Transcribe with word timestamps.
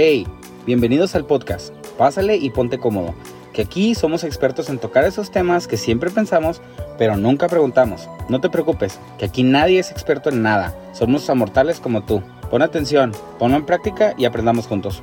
Hey, 0.00 0.28
bienvenidos 0.64 1.16
al 1.16 1.26
podcast. 1.26 1.74
Pásale 1.96 2.36
y 2.36 2.50
ponte 2.50 2.78
cómodo, 2.78 3.16
que 3.52 3.62
aquí 3.62 3.96
somos 3.96 4.22
expertos 4.22 4.70
en 4.70 4.78
tocar 4.78 5.02
esos 5.02 5.32
temas 5.32 5.66
que 5.66 5.76
siempre 5.76 6.08
pensamos, 6.08 6.62
pero 6.96 7.16
nunca 7.16 7.48
preguntamos. 7.48 8.08
No 8.28 8.40
te 8.40 8.48
preocupes, 8.48 9.00
que 9.18 9.24
aquí 9.24 9.42
nadie 9.42 9.80
es 9.80 9.90
experto 9.90 10.30
en 10.30 10.40
nada. 10.40 10.72
Somos 10.92 11.28
amortales 11.28 11.80
como 11.80 12.04
tú. 12.04 12.22
Pon 12.48 12.62
atención, 12.62 13.10
ponlo 13.40 13.56
en 13.56 13.66
práctica 13.66 14.14
y 14.16 14.24
aprendamos 14.24 14.68
juntos. 14.68 15.02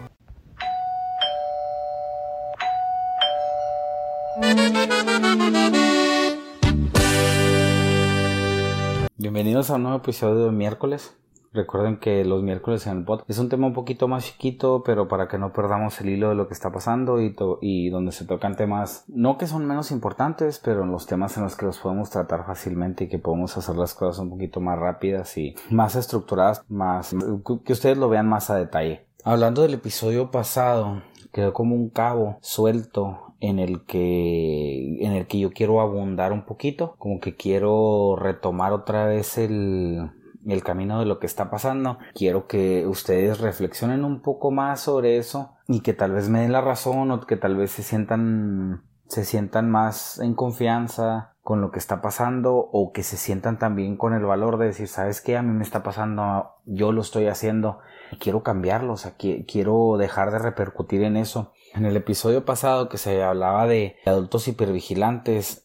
Bienvenidos 9.17 9.69
a 9.69 9.75
un 9.75 9.83
nuevo 9.83 9.97
episodio 9.97 10.45
de 10.45 10.51
miércoles. 10.53 11.17
Recuerden 11.55 11.97
que 11.97 12.25
los 12.25 12.43
miércoles 12.43 12.85
en 12.85 12.97
el 12.97 13.05
podcast 13.05 13.29
es 13.29 13.39
un 13.39 13.47
tema 13.47 13.67
un 13.67 13.73
poquito 13.73 14.09
más 14.09 14.25
chiquito, 14.25 14.83
pero 14.85 15.07
para 15.07 15.29
que 15.29 15.37
no 15.37 15.53
perdamos 15.53 16.01
el 16.01 16.09
hilo 16.09 16.27
de 16.27 16.35
lo 16.35 16.49
que 16.49 16.53
está 16.53 16.69
pasando 16.69 17.21
y, 17.21 17.33
y 17.61 17.89
donde 17.89 18.11
se 18.11 18.25
tocan 18.25 18.57
temas, 18.57 19.05
no 19.07 19.37
que 19.37 19.47
son 19.47 19.65
menos 19.65 19.91
importantes, 19.91 20.59
pero 20.59 20.85
los 20.85 21.05
temas 21.05 21.37
en 21.37 21.43
los 21.43 21.55
que 21.55 21.65
los 21.65 21.79
podemos 21.79 22.09
tratar 22.09 22.45
fácilmente 22.45 23.05
y 23.05 23.07
que 23.07 23.19
podemos 23.19 23.55
hacer 23.55 23.77
las 23.77 23.93
cosas 23.93 24.19
un 24.19 24.31
poquito 24.31 24.59
más 24.59 24.77
rápidas 24.77 25.37
y 25.37 25.55
más 25.69 25.95
estructuradas, 25.95 26.61
más 26.67 27.15
que 27.65 27.71
ustedes 27.73 27.97
lo 27.97 28.09
vean 28.09 28.27
más 28.27 28.49
a 28.49 28.57
detalle. 28.57 29.05
Hablando 29.23 29.61
del 29.61 29.75
episodio 29.75 30.31
pasado, 30.31 31.03
quedó 31.31 31.53
como 31.53 31.73
un 31.73 31.89
cabo 31.89 32.37
suelto 32.41 33.33
en 33.39 33.59
el 33.59 33.85
que 33.85 34.97
en 35.05 35.13
el 35.13 35.27
que 35.27 35.39
yo 35.39 35.51
quiero 35.51 35.81
abundar 35.81 36.33
un 36.33 36.45
poquito, 36.45 36.95
como 36.97 37.19
que 37.19 37.35
quiero 37.35 38.15
retomar 38.17 38.73
otra 38.73 39.05
vez 39.05 39.37
el 39.37 40.11
el 40.47 40.63
camino 40.63 40.99
de 40.99 41.05
lo 41.05 41.19
que 41.19 41.25
está 41.25 41.49
pasando. 41.49 41.97
Quiero 42.13 42.47
que 42.47 42.85
ustedes 42.87 43.39
reflexionen 43.39 44.03
un 44.03 44.21
poco 44.21 44.51
más 44.51 44.81
sobre 44.81 45.17
eso 45.17 45.55
y 45.67 45.81
que 45.81 45.93
tal 45.93 46.11
vez 46.11 46.29
me 46.29 46.41
den 46.41 46.51
la 46.51 46.61
razón 46.61 47.11
o 47.11 47.21
que 47.21 47.37
tal 47.37 47.55
vez 47.55 47.71
se 47.71 47.83
sientan 47.83 48.83
se 49.07 49.23
sientan 49.23 49.69
más 49.69 50.19
en 50.19 50.33
confianza 50.33 51.35
con 51.41 51.61
lo 51.61 51.69
que 51.69 51.77
está 51.77 52.01
pasando 52.01 52.55
o 52.55 52.91
que 52.91 53.03
se 53.03 53.17
sientan 53.17 53.59
también 53.59 53.97
con 53.97 54.13
el 54.13 54.25
valor 54.25 54.57
de 54.57 54.65
decir, 54.65 54.87
¿sabes 54.87 55.21
qué? 55.21 55.37
A 55.37 55.43
mí 55.43 55.51
me 55.51 55.63
está 55.63 55.83
pasando, 55.83 56.55
yo 56.65 56.91
lo 56.91 57.01
estoy 57.01 57.27
haciendo, 57.27 57.79
quiero 58.19 58.41
cambiarlo, 58.41 58.93
o 58.93 58.97
sea, 58.97 59.13
quiero 59.15 59.97
dejar 59.97 60.31
de 60.31 60.39
repercutir 60.39 61.03
en 61.03 61.17
eso. 61.17 61.53
En 61.75 61.85
el 61.85 61.95
episodio 61.97 62.45
pasado 62.45 62.89
que 62.89 62.97
se 62.97 63.21
hablaba 63.21 63.67
de 63.67 63.97
adultos 64.07 64.47
hipervigilantes, 64.47 65.64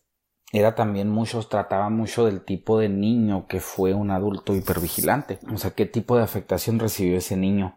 era 0.53 0.75
también 0.75 1.09
muchos, 1.09 1.49
trataba 1.49 1.91
mucho 1.91 2.25
del 2.25 2.45
tipo 2.45 2.79
de 2.79 2.89
niño 2.89 3.47
que 3.47 3.61
fue 3.61 3.95
un 3.95 4.11
adulto 4.11 4.55
hipervigilante. 4.55 5.39
O 5.53 5.59
sea, 5.59 5.71
qué 5.73 5.87
tipo 5.87 6.17
de 6.17 6.25
afectación 6.25 6.79
recibió 6.79 7.17
ese 7.17 7.37
niño. 7.37 7.77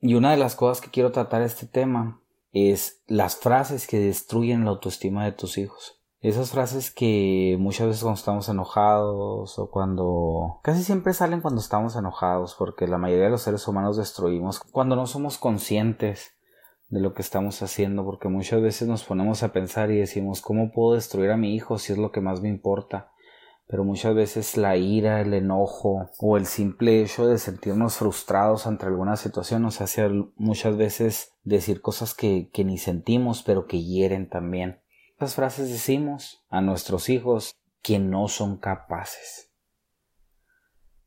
Y 0.00 0.14
una 0.14 0.30
de 0.30 0.36
las 0.36 0.54
cosas 0.54 0.82
que 0.82 0.90
quiero 0.90 1.12
tratar 1.12 1.40
este 1.42 1.66
tema 1.66 2.20
es 2.52 3.02
las 3.06 3.36
frases 3.36 3.86
que 3.86 3.98
destruyen 3.98 4.64
la 4.64 4.70
autoestima 4.70 5.24
de 5.24 5.32
tus 5.32 5.56
hijos. 5.56 6.00
Esas 6.20 6.52
frases 6.52 6.90
que 6.90 7.56
muchas 7.58 7.86
veces 7.86 8.02
cuando 8.02 8.18
estamos 8.18 8.48
enojados 8.48 9.58
o 9.58 9.70
cuando... 9.70 10.60
casi 10.62 10.82
siempre 10.82 11.12
salen 11.12 11.42
cuando 11.42 11.60
estamos 11.60 11.96
enojados 11.96 12.54
porque 12.58 12.86
la 12.86 12.96
mayoría 12.96 13.24
de 13.26 13.30
los 13.30 13.42
seres 13.42 13.68
humanos 13.68 13.98
destruimos 13.98 14.60
cuando 14.60 14.96
no 14.96 15.06
somos 15.06 15.36
conscientes 15.36 16.34
de 16.88 17.00
lo 17.00 17.14
que 17.14 17.22
estamos 17.22 17.62
haciendo, 17.62 18.04
porque 18.04 18.28
muchas 18.28 18.60
veces 18.62 18.88
nos 18.88 19.04
ponemos 19.04 19.42
a 19.42 19.52
pensar 19.52 19.90
y 19.90 19.98
decimos, 19.98 20.40
¿cómo 20.40 20.70
puedo 20.72 20.94
destruir 20.94 21.30
a 21.30 21.36
mi 21.36 21.54
hijo 21.54 21.78
si 21.78 21.92
es 21.92 21.98
lo 21.98 22.12
que 22.12 22.20
más 22.20 22.40
me 22.40 22.48
importa? 22.48 23.12
Pero 23.66 23.84
muchas 23.84 24.14
veces 24.14 24.56
la 24.56 24.76
ira, 24.76 25.20
el 25.22 25.32
enojo 25.32 26.10
o 26.18 26.36
el 26.36 26.46
simple 26.46 27.02
hecho 27.02 27.26
de 27.26 27.38
sentirnos 27.38 27.96
frustrados 27.96 28.66
ante 28.66 28.84
alguna 28.84 29.16
situación 29.16 29.62
nos 29.62 29.80
hace 29.80 30.06
muchas 30.36 30.76
veces 30.76 31.32
decir 31.44 31.80
cosas 31.80 32.14
que, 32.14 32.50
que 32.52 32.64
ni 32.64 32.76
sentimos 32.76 33.42
pero 33.42 33.66
que 33.66 33.82
hieren 33.82 34.28
también. 34.28 34.80
Estas 35.12 35.34
frases 35.34 35.70
decimos 35.70 36.44
a 36.50 36.60
nuestros 36.60 37.08
hijos 37.08 37.54
que 37.80 37.98
no 37.98 38.28
son 38.28 38.58
capaces. 38.58 39.53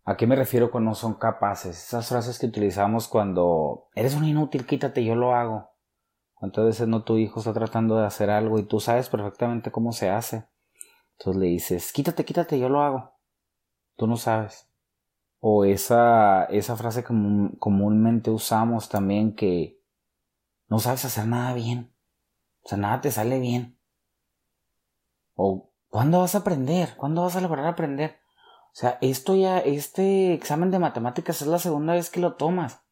¿A 0.08 0.16
qué 0.16 0.26
me 0.26 0.38
refiero 0.38 0.72
con 0.72 0.86
no 0.86 0.96
son 0.96 1.16
capaces? 1.16 1.78
Esas 1.78 2.08
frases 2.08 2.40
que 2.40 2.46
utilizamos 2.46 3.10
cuando 3.10 3.90
eres 3.94 4.16
un 4.16 4.24
inútil, 4.24 4.66
quítate, 4.66 5.04
yo 5.04 5.16
lo 5.16 5.36
hago. 5.36 5.72
¿Cuántas 6.34 6.64
veces 6.64 6.88
no 6.88 7.04
tu 7.04 7.18
hijo 7.18 7.42
está 7.42 7.52
tratando 7.52 7.98
de 7.98 8.06
hacer 8.06 8.30
algo 8.30 8.58
y 8.58 8.64
tú 8.64 8.80
sabes 8.80 9.10
perfectamente 9.10 9.70
cómo 9.70 9.92
se 9.92 10.10
hace? 10.10 10.48
Entonces 11.18 11.42
le 11.42 11.48
dices, 11.48 11.92
quítate, 11.92 12.24
quítate, 12.24 12.58
yo 12.58 12.70
lo 12.70 12.84
hago. 12.84 13.20
Tú 13.98 14.08
no 14.08 14.16
sabes. 14.16 14.70
O 15.42 15.66
esa, 15.66 16.46
esa 16.46 16.78
frase 16.78 17.04
que 17.04 17.14
comúnmente 17.60 18.32
usamos 18.32 18.88
también 18.88 19.36
que 19.36 19.84
no 20.70 20.80
sabes 20.80 21.04
hacer 21.04 21.28
nada 21.28 21.54
bien. 21.54 21.94
O 22.62 22.70
sea, 22.70 22.78
nada 22.78 23.02
te 23.02 23.12
sale 23.12 23.42
bien. 23.42 23.78
O 25.36 25.70
¿cuándo 25.90 26.22
vas 26.22 26.34
a 26.36 26.38
aprender? 26.38 26.96
¿Cuándo 26.96 27.24
vas 27.24 27.36
a 27.36 27.42
lograr 27.42 27.66
aprender? 27.66 28.22
Sea, 28.78 29.00
esto 29.02 29.36
ya, 29.36 29.58
este 29.58 30.36
examen 30.36 30.70
de 30.70 30.78
matemáticas 30.78 31.42
es 31.42 31.48
la 31.48 31.58
segunda 31.58 31.96
vez 31.96 32.12
que 32.12 32.20
lo 32.20 32.36
tomas. 32.36 32.84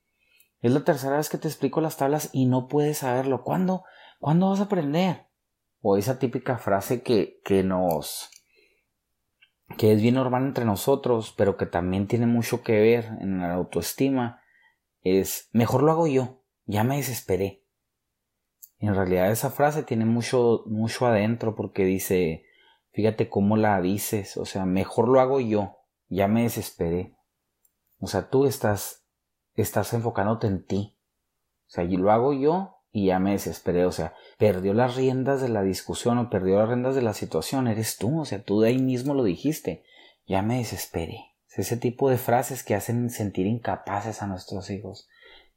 Es 0.62 0.72
la 0.72 0.84
tercera 0.84 1.18
vez 1.18 1.29
que 1.29 1.38
te 1.38 1.47
explico 1.47 1.79
las 1.79 1.96
tablas 1.96 2.31
y 2.34 2.47
no 2.47 2.68
puedes 2.68 2.97
saberlo. 2.97 3.44
¿Cuándo? 3.44 3.84
¿Cuándo 4.19 4.50
vas 4.50 4.62
a 4.62 4.63
aprender? 4.63 5.28
O 5.81 5.96
esa 5.96 6.18
típica 6.18 6.57
frase 6.57 7.03
que, 7.03 7.40
que 7.46 7.62
nos... 7.62 8.31
que 9.78 9.91
es 9.91 10.01
bien 10.01 10.16
normal 10.16 10.46
entre 10.46 10.66
nosotros, 10.66 11.35
pero 11.38 11.56
que 11.56 11.68
también 11.68 12.07
tiene 12.07 12.25
mucho 12.25 12.63
que 12.63 12.79
ver 12.79 13.06
en 13.22 13.41
la 13.41 13.53
autoestima, 13.53 14.41
es 15.02 15.52
mejor 15.53 15.84
lo 15.84 15.91
hago 15.91 16.07
yo, 16.07 16.41
ya 16.66 16.84
me 16.84 16.97
desesperé. 16.97 17.63
En 18.79 18.96
realidad 18.96 19.29
esa 19.29 19.52
frase 19.52 19.84
tiene 19.84 20.06
mucho, 20.06 20.63
mucho 20.66 21.06
adentro 21.06 21.53
porque 21.53 21.85
dice, 21.85 22.44
fíjate 22.91 23.29
cómo 23.29 23.56
la 23.56 23.79
dices, 23.81 24.35
o 24.38 24.46
sea, 24.46 24.66
mejor 24.66 25.09
lo 25.09 25.19
hago 25.19 25.40
yo, 25.40 25.74
ya 26.07 26.27
me 26.27 26.43
desesperé. 26.43 27.16
O 27.99 28.07
sea, 28.07 28.29
tú 28.29 28.45
estás 28.45 29.05
estás 29.55 29.93
enfocándote 29.93 30.47
en 30.47 30.66
ti. 30.66 30.97
O 31.67 31.71
sea, 31.71 31.83
y 31.83 31.97
lo 31.97 32.11
hago 32.11 32.33
yo 32.33 32.77
y 32.91 33.07
ya 33.07 33.19
me 33.19 33.31
desesperé. 33.31 33.85
O 33.85 33.91
sea, 33.91 34.13
perdió 34.38 34.73
las 34.73 34.95
riendas 34.95 35.41
de 35.41 35.49
la 35.49 35.63
discusión 35.63 36.17
o 36.17 36.29
perdió 36.29 36.59
las 36.59 36.69
riendas 36.69 36.95
de 36.95 37.01
la 37.01 37.13
situación. 37.13 37.67
Eres 37.67 37.97
tú. 37.97 38.21
O 38.21 38.25
sea, 38.25 38.43
tú 38.43 38.61
de 38.61 38.69
ahí 38.69 38.77
mismo 38.77 39.13
lo 39.13 39.23
dijiste. 39.23 39.83
Ya 40.27 40.41
me 40.41 40.57
desesperé. 40.57 41.19
ese 41.55 41.77
tipo 41.77 42.09
de 42.09 42.17
frases 42.17 42.63
que 42.63 42.75
hacen 42.75 43.09
sentir 43.09 43.47
incapaces 43.47 44.22
a 44.22 44.27
nuestros 44.27 44.69
hijos. 44.69 45.07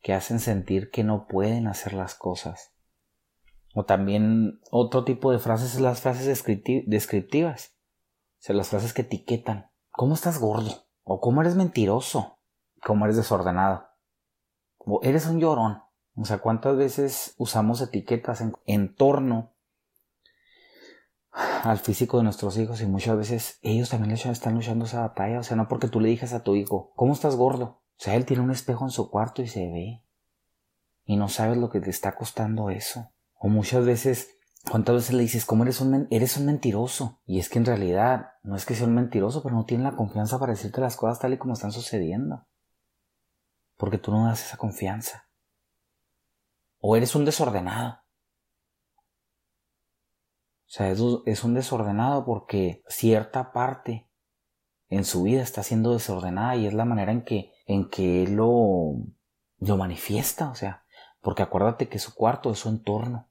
Que 0.00 0.12
hacen 0.12 0.38
sentir 0.38 0.91
que 0.91 1.04
no 1.04 1.26
pueden 1.26 1.66
hacer 1.66 1.92
las 1.92 2.15
cosas. 2.15 2.72
O 3.75 3.84
también 3.84 4.60
otro 4.70 5.04
tipo 5.04 5.32
de 5.32 5.38
frases 5.38 5.75
es 5.75 5.80
las 5.80 6.00
frases 6.00 6.26
descriptivas. 6.86 7.76
O 8.38 8.42
sea, 8.42 8.54
las 8.54 8.69
frases 8.69 8.92
que 8.92 9.03
etiquetan. 9.03 9.70
¿Cómo 9.98 10.14
estás 10.14 10.38
gordo? 10.38 10.70
¿O 11.03 11.20
cómo 11.20 11.41
eres 11.41 11.56
mentiroso? 11.56 12.38
¿Cómo 12.84 13.06
eres 13.06 13.16
desordenado? 13.16 13.88
eres 15.03 15.26
un 15.26 15.41
llorón. 15.41 15.82
O 16.14 16.25
sea, 16.25 16.38
¿cuántas 16.38 16.76
veces 16.76 17.34
usamos 17.36 17.81
etiquetas 17.81 18.44
en, 18.66 18.94
torno 18.94 19.56
al 21.32 21.78
físico 21.78 22.19
de 22.19 22.22
nuestros 22.22 22.56
hijos 22.59 22.81
y 22.81 22.86
muchas 22.86 23.16
veces 23.16 23.59
ellos 23.60 23.91
también 23.91 24.12
están 24.12 24.54
luchando 24.54 24.84
esa 24.84 25.00
batalla? 25.00 25.41
O 25.41 25.42
sea, 25.42 25.56
no 25.56 25.66
porque 25.66 25.88
tú 25.88 25.98
le 25.98 26.10
digas 26.10 26.32
a 26.32 26.44
tu 26.44 26.54
hijo, 26.54 26.92
¿cómo 26.94 27.12
estás 27.12 27.34
gordo? 27.34 27.65
O 27.65 27.97
sea, 27.97 28.15
él 28.15 28.25
tiene 28.25 28.44
un 28.44 28.53
espejo 28.53 28.84
en 28.84 28.92
su 28.92 29.10
cuarto 29.10 29.42
y 29.42 29.48
se 29.48 29.66
ve. 29.66 30.04
Y 31.06 31.16
no 31.16 31.28
sabes 31.28 31.56
lo 31.56 31.70
que 31.70 31.80
te 31.80 31.91
está 31.91 32.15
costando 32.15 32.70
eso. 32.70 33.10
O 33.34 33.48
muchas 33.48 33.84
veces, 33.84 34.38
¿cuántas 34.70 34.94
veces 34.94 35.14
le 35.14 35.22
dices, 35.22 35.44
¿cómo 35.44 35.64
eres 35.64 35.80
un, 35.80 36.06
eres 36.10 36.36
un 36.36 36.46
mentiroso? 36.46 37.20
Y 37.26 37.38
es 37.38 37.48
que 37.48 37.58
en 37.58 37.64
realidad 37.64 38.32
no 38.42 38.56
es 38.56 38.66
que 38.66 38.74
sea 38.74 38.86
un 38.86 38.94
mentiroso, 38.94 39.42
pero 39.42 39.54
no 39.54 39.64
tiene 39.64 39.84
la 39.84 39.96
confianza 39.96 40.38
para 40.38 40.52
decirte 40.52 40.80
las 40.80 40.96
cosas 40.96 41.18
tal 41.18 41.32
y 41.32 41.38
como 41.38 41.54
están 41.54 41.72
sucediendo 41.72 42.46
porque 43.78 43.96
tú 43.96 44.10
no 44.10 44.26
das 44.26 44.44
esa 44.44 44.58
confianza. 44.58 45.28
O 46.80 46.96
eres 46.96 47.15
un 47.15 47.24
desordenado. 47.24 48.03
O 50.66 50.71
sea, 50.71 50.91
es, 50.91 51.44
un 51.44 51.54
desordenado 51.54 52.26
porque 52.26 52.82
cierta 52.88 53.53
parte 53.53 54.10
en 54.91 55.06
su 55.06 55.22
vida 55.22 55.42
está 55.42 55.62
siendo 55.62 55.94
desordenada 55.94 56.56
y 56.56 56.66
es 56.66 56.74
la 56.74 56.84
manera 56.84 57.12
en 57.12 57.24
que, 57.24 57.54
en 57.66 57.88
que 57.88 58.24
él 58.24 58.34
lo, 58.34 58.97
lo 59.60 59.76
manifiesta. 59.78 60.50
O 60.50 60.54
sea, 60.54 60.84
porque 61.21 61.42
acuérdate 61.42 61.88
que 61.88 61.98
su 61.98 62.14
cuarto 62.14 62.50
es 62.50 62.59
su 62.59 62.68
entorno. 62.68 63.30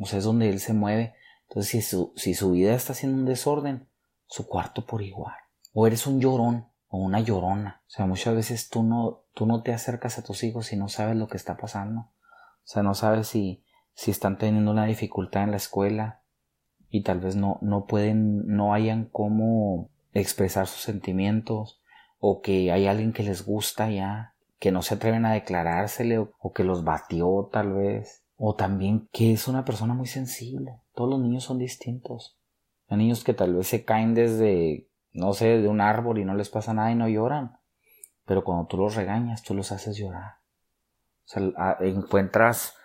O 0.00 0.06
sea, 0.06 0.18
es 0.18 0.24
donde 0.24 0.48
él 0.48 0.58
se 0.60 0.72
mueve. 0.72 1.14
Entonces, 1.48 1.70
si 1.70 1.82
su, 1.82 2.12
si 2.16 2.34
su 2.34 2.52
vida 2.52 2.74
está 2.74 2.92
haciendo 2.92 3.18
un 3.18 3.26
desorden, 3.26 3.88
su 4.26 4.46
cuarto 4.46 4.86
por 4.86 5.02
igual. 5.02 5.36
O 5.72 5.86
eres 5.86 6.06
un 6.06 6.20
llorón 6.20 6.68
o 6.88 6.98
una 6.98 7.20
llorona. 7.20 7.82
O 7.86 7.90
sea, 7.90 8.06
muchas 8.06 8.34
veces 8.34 8.68
tú 8.68 8.82
no, 8.82 9.24
tú 9.34 9.46
no 9.46 9.62
te 9.62 9.72
acercas 9.72 10.18
a 10.18 10.24
tus 10.24 10.42
hijos 10.42 10.72
y 10.72 10.76
no 10.76 10.88
sabes 10.88 11.16
lo 11.16 11.28
que 11.28 11.36
está 11.36 11.56
pasando. 11.56 12.00
O 12.00 12.64
sea, 12.64 12.82
no 12.82 12.94
sabes 12.94 13.28
si, 13.28 13.64
si 13.94 14.10
están 14.10 14.38
teniendo 14.38 14.70
una 14.70 14.86
dificultad 14.86 15.44
en 15.44 15.50
la 15.50 15.56
escuela 15.56 16.22
y 16.88 17.02
tal 17.02 17.20
vez 17.20 17.36
no, 17.36 17.58
no 17.62 17.86
pueden, 17.86 18.46
no 18.46 18.74
hayan 18.74 19.04
cómo 19.04 19.90
expresar 20.12 20.66
sus 20.66 20.82
sentimientos 20.82 21.80
o 22.18 22.42
que 22.42 22.70
hay 22.72 22.86
alguien 22.86 23.12
que 23.12 23.22
les 23.22 23.44
gusta 23.44 23.90
ya, 23.90 24.34
que 24.58 24.72
no 24.72 24.82
se 24.82 24.94
atreven 24.94 25.24
a 25.24 25.32
declarársele 25.32 26.18
o, 26.18 26.52
que 26.52 26.64
los 26.64 26.84
batió 26.84 27.48
tal 27.50 27.72
vez. 27.72 28.19
O 28.42 28.54
también 28.54 29.06
que 29.12 29.34
es 29.34 29.48
una 29.48 29.66
persona 29.66 29.92
muy 29.92 30.06
sensible. 30.06 30.80
Todos 30.94 31.10
los 31.10 31.20
niños 31.20 31.44
son 31.44 31.58
distintos. 31.58 32.38
Hay 32.88 32.96
niños 32.96 33.22
que 33.22 33.34
tal 33.34 33.54
vez 33.54 33.66
se 33.66 33.84
caen 33.84 34.14
desde, 34.14 34.88
no 35.12 35.34
sé, 35.34 35.58
de 35.58 35.68
un 35.68 35.82
árbol 35.82 36.18
y 36.18 36.24
no 36.24 36.34
les 36.34 36.48
pasa 36.48 36.72
nada 36.72 36.90
y 36.90 36.94
no 36.94 37.06
lloran. 37.06 37.58
Pero 38.24 38.42
cuando 38.42 38.66
tú 38.66 38.78
los 38.78 38.94
regañas, 38.94 39.42
tú 39.42 39.52
los 39.52 39.72
haces 39.72 39.98
llorar. 39.98 40.38
O 41.26 41.26
sea, 41.26 41.76
encuentras, 41.80 42.76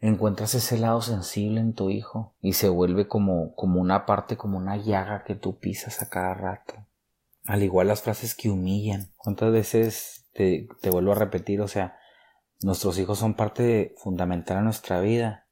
encuentras 0.00 0.54
ese 0.54 0.78
lado 0.78 1.02
sensible 1.02 1.60
en 1.60 1.74
tu 1.74 1.90
hijo 1.90 2.34
y 2.40 2.54
se 2.54 2.70
vuelve 2.70 3.08
como, 3.08 3.54
como 3.56 3.82
una 3.82 4.06
parte, 4.06 4.38
como 4.38 4.56
una 4.56 4.78
llaga 4.78 5.22
que 5.22 5.34
tú 5.34 5.58
pisas 5.58 6.00
a 6.00 6.08
cada 6.08 6.32
rato. 6.32 6.72
Al 7.44 7.62
igual 7.62 7.88
las 7.88 8.00
frases 8.00 8.34
que 8.34 8.48
humillan. 8.48 9.12
¿Cuántas 9.18 9.52
veces 9.52 10.30
te, 10.32 10.66
te 10.80 10.88
vuelvo 10.88 11.12
a 11.12 11.16
repetir? 11.16 11.60
O 11.60 11.68
sea, 11.68 11.97
nuestros 12.60 12.98
hijos 12.98 13.18
son 13.18 13.34
parte 13.34 13.94
fundamental 13.98 14.58
de 14.58 14.64
nuestra 14.64 15.00
vida. 15.00 15.46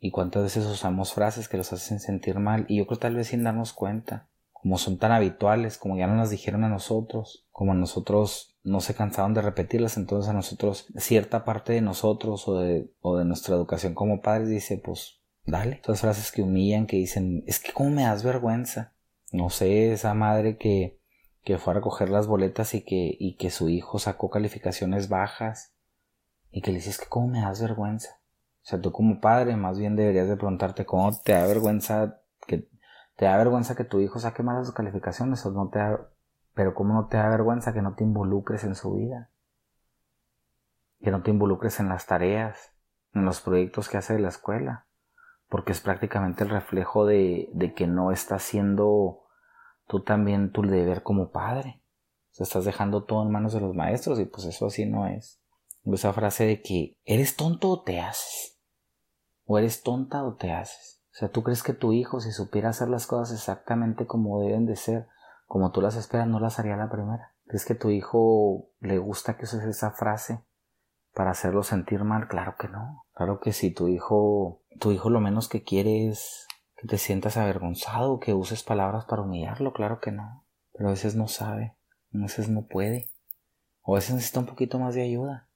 Y 0.00 0.10
cuántas 0.10 0.44
veces 0.44 0.66
usamos 0.66 1.12
frases 1.12 1.48
que 1.48 1.56
los 1.56 1.72
hacen 1.72 2.00
sentir 2.00 2.38
mal. 2.38 2.66
Y 2.68 2.78
yo 2.78 2.86
creo 2.86 2.98
tal 2.98 3.16
vez 3.16 3.28
sin 3.28 3.42
darnos 3.42 3.72
cuenta. 3.72 4.28
Como 4.52 4.78
son 4.78 4.98
tan 4.98 5.12
habituales, 5.12 5.78
como 5.78 5.96
ya 5.96 6.06
no 6.06 6.16
las 6.16 6.30
dijeron 6.30 6.64
a 6.64 6.68
nosotros, 6.68 7.46
como 7.50 7.72
a 7.72 7.76
nosotros 7.76 8.58
no 8.64 8.80
se 8.80 8.94
cansaron 8.94 9.32
de 9.32 9.42
repetirlas, 9.42 9.96
entonces 9.96 10.28
a 10.28 10.32
nosotros, 10.32 10.86
cierta 10.96 11.44
parte 11.44 11.72
de 11.72 11.80
nosotros 11.80 12.48
o 12.48 12.58
de, 12.58 12.92
o 13.00 13.16
de 13.16 13.24
nuestra 13.24 13.54
educación 13.54 13.94
como 13.94 14.20
padres 14.20 14.48
dice, 14.48 14.78
pues, 14.78 15.20
dale. 15.44 15.80
Esas 15.84 16.00
frases 16.00 16.32
que 16.32 16.42
humillan, 16.42 16.86
que 16.86 16.96
dicen, 16.96 17.44
es 17.46 17.60
que 17.60 17.72
como 17.72 17.90
me 17.90 18.02
das 18.02 18.24
vergüenza 18.24 18.94
no 19.32 19.50
sé, 19.50 19.92
esa 19.92 20.14
madre 20.14 20.56
que, 20.56 20.98
que 21.44 21.58
fue 21.58 21.72
a 21.72 21.76
recoger 21.76 22.08
las 22.08 22.26
boletas 22.26 22.74
y 22.74 22.82
que, 22.82 23.16
y 23.18 23.36
que 23.36 23.50
su 23.50 23.68
hijo 23.68 23.98
sacó 23.98 24.30
calificaciones 24.30 25.08
bajas 25.08 25.74
y 26.50 26.62
que 26.62 26.70
le 26.70 26.78
dices 26.78 26.98
que 26.98 27.08
cómo 27.08 27.28
me 27.28 27.40
das 27.40 27.60
vergüenza. 27.60 28.20
O 28.62 28.66
sea, 28.68 28.80
tú 28.80 28.92
como 28.92 29.20
padre 29.20 29.56
más 29.56 29.78
bien 29.78 29.96
deberías 29.96 30.28
de 30.28 30.36
preguntarte 30.36 30.84
cómo 30.84 31.10
te 31.20 31.32
da 31.32 31.46
vergüenza 31.46 32.20
que 32.46 32.68
te 33.16 33.24
da 33.24 33.36
vergüenza 33.36 33.74
que 33.74 33.84
tu 33.84 34.00
hijo 34.00 34.18
saque 34.18 34.42
malas 34.42 34.70
calificaciones 34.72 35.44
o 35.46 35.50
no 35.50 35.68
te 35.68 35.78
da, 35.78 36.10
pero 36.54 36.74
cómo 36.74 36.94
no 36.94 37.06
te 37.08 37.16
da 37.16 37.28
vergüenza 37.28 37.72
que 37.72 37.82
no 37.82 37.94
te 37.94 38.04
involucres 38.04 38.64
en 38.64 38.74
su 38.74 38.94
vida. 38.94 39.30
Que 41.00 41.10
no 41.10 41.22
te 41.22 41.30
involucres 41.30 41.80
en 41.80 41.88
las 41.88 42.06
tareas, 42.06 42.72
en 43.14 43.24
los 43.24 43.40
proyectos 43.40 43.88
que 43.88 43.96
hace 43.96 44.14
de 44.14 44.20
la 44.20 44.28
escuela 44.28 44.88
porque 45.48 45.72
es 45.72 45.80
prácticamente 45.80 46.44
el 46.44 46.50
reflejo 46.50 47.06
de, 47.06 47.48
de 47.52 47.72
que 47.74 47.86
no 47.86 48.12
estás 48.12 48.42
haciendo 48.42 49.24
tú 49.86 50.02
también 50.02 50.52
tu 50.52 50.62
deber 50.62 51.02
como 51.02 51.30
padre. 51.30 51.82
O 52.32 52.34
sea, 52.34 52.44
estás 52.44 52.64
dejando 52.64 53.04
todo 53.04 53.22
en 53.22 53.30
manos 53.30 53.54
de 53.54 53.60
los 53.60 53.74
maestros 53.74 54.20
y 54.20 54.26
pues 54.26 54.44
eso 54.44 54.66
así 54.66 54.84
no 54.84 55.06
es. 55.06 55.40
Esa 55.92 56.12
frase 56.12 56.46
de 56.46 56.62
que 56.62 56.96
eres 57.04 57.36
tonto 57.36 57.70
o 57.70 57.82
te 57.82 58.00
haces. 58.00 58.58
O 59.44 59.58
eres 59.58 59.82
tonta 59.82 60.24
o 60.24 60.34
te 60.34 60.52
haces. 60.52 61.02
O 61.12 61.18
sea, 61.18 61.30
tú 61.30 61.42
crees 61.42 61.62
que 61.62 61.72
tu 61.72 61.92
hijo, 61.92 62.20
si 62.20 62.32
supiera 62.32 62.70
hacer 62.70 62.88
las 62.88 63.06
cosas 63.06 63.34
exactamente 63.34 64.06
como 64.06 64.40
deben 64.40 64.66
de 64.66 64.76
ser, 64.76 65.08
como 65.46 65.72
tú 65.72 65.80
las 65.80 65.96
esperas, 65.96 66.28
no 66.28 66.38
las 66.38 66.58
haría 66.58 66.76
la 66.76 66.90
primera. 66.90 67.34
¿Crees 67.46 67.64
que 67.64 67.74
tu 67.74 67.90
hijo 67.90 68.70
le 68.80 68.98
gusta 68.98 69.36
que 69.36 69.44
uses 69.44 69.64
esa 69.64 69.92
frase 69.92 70.44
para 71.14 71.30
hacerlo 71.30 71.62
sentir 71.62 72.04
mal? 72.04 72.28
Claro 72.28 72.56
que 72.58 72.68
no. 72.68 73.06
Claro 73.14 73.40
que 73.40 73.52
si 73.52 73.72
tu 73.72 73.88
hijo 73.88 74.62
tu 74.78 74.92
hijo 74.92 75.10
lo 75.10 75.20
menos 75.20 75.48
que 75.48 75.62
quiere 75.62 76.08
es 76.08 76.46
que 76.76 76.86
te 76.86 76.98
sientas 76.98 77.36
avergonzado, 77.36 78.20
que 78.20 78.34
uses 78.34 78.62
palabras 78.62 79.04
para 79.06 79.22
humillarlo, 79.22 79.72
claro 79.72 80.00
que 80.00 80.12
no. 80.12 80.44
Pero 80.72 80.88
a 80.88 80.92
veces 80.92 81.16
no 81.16 81.26
sabe, 81.26 81.76
a 82.14 82.18
veces 82.18 82.48
no 82.48 82.66
puede, 82.66 83.10
o 83.82 83.94
a 83.94 83.98
veces 83.98 84.14
necesita 84.14 84.40
un 84.40 84.46
poquito 84.46 84.78
más 84.78 84.94
de 84.94 85.02
ayuda. 85.02 85.47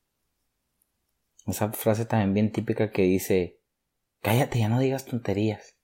Esa 1.46 1.72
frase 1.72 2.04
también 2.04 2.34
bien 2.34 2.52
típica 2.52 2.90
que 2.90 3.02
dice, 3.02 3.58
cállate, 4.20 4.60
ya 4.60 4.68
no 4.68 4.78
digas 4.78 5.04
tonterías. 5.04 5.76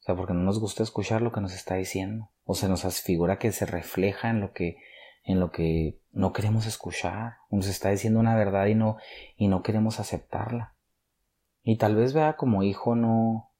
O 0.00 0.04
sea, 0.04 0.16
porque 0.16 0.34
no 0.34 0.40
nos 0.40 0.58
gusta 0.58 0.82
escuchar 0.82 1.22
lo 1.22 1.30
que 1.30 1.40
nos 1.40 1.54
está 1.54 1.76
diciendo. 1.76 2.30
O 2.44 2.54
se 2.54 2.68
nos 2.68 2.82
figura 3.02 3.38
que 3.38 3.52
se 3.52 3.66
refleja 3.66 4.30
en 4.30 4.40
lo 4.40 4.52
que, 4.52 4.76
en 5.22 5.38
lo 5.38 5.52
que 5.52 6.00
no 6.10 6.32
queremos 6.32 6.66
escuchar. 6.66 7.36
Nos 7.50 7.68
está 7.68 7.90
diciendo 7.90 8.18
una 8.18 8.34
verdad 8.34 8.66
y 8.66 8.74
no, 8.74 8.96
y 9.36 9.46
no 9.46 9.62
queremos 9.62 10.00
aceptarla. 10.00 10.74
Y 11.62 11.78
tal 11.78 11.94
vez 11.94 12.12
vea 12.12 12.36
como 12.36 12.64
hijo 12.64 12.96
no, 12.96 13.52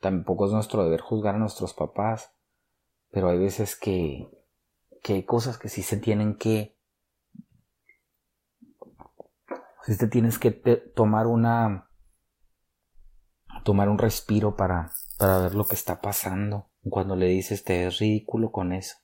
tampoco 0.00 0.46
es 0.46 0.52
nuestro 0.52 0.84
deber 0.84 1.00
juzgar 1.00 1.34
a 1.34 1.38
nuestros 1.38 1.74
papás, 1.74 2.34
pero 3.10 3.28
hay 3.28 3.38
veces 3.38 3.76
que, 3.76 4.28
que 5.02 5.14
hay 5.14 5.22
cosas 5.24 5.58
que 5.58 5.68
sí 5.68 5.82
se 5.82 5.98
tienen 5.98 6.36
que, 6.36 6.73
si 9.86 9.98
te 9.98 10.08
tienes 10.08 10.38
que 10.38 10.50
tomar 10.50 11.26
una, 11.26 11.88
tomar 13.64 13.88
un 13.88 13.98
respiro 13.98 14.56
para, 14.56 14.90
para 15.18 15.38
ver 15.38 15.54
lo 15.54 15.64
que 15.64 15.74
está 15.74 16.00
pasando. 16.00 16.70
Cuando 16.88 17.16
le 17.16 17.26
dices 17.26 17.64
te 17.64 17.86
es 17.86 17.98
ridículo 17.98 18.52
con 18.52 18.72
eso. 18.72 18.96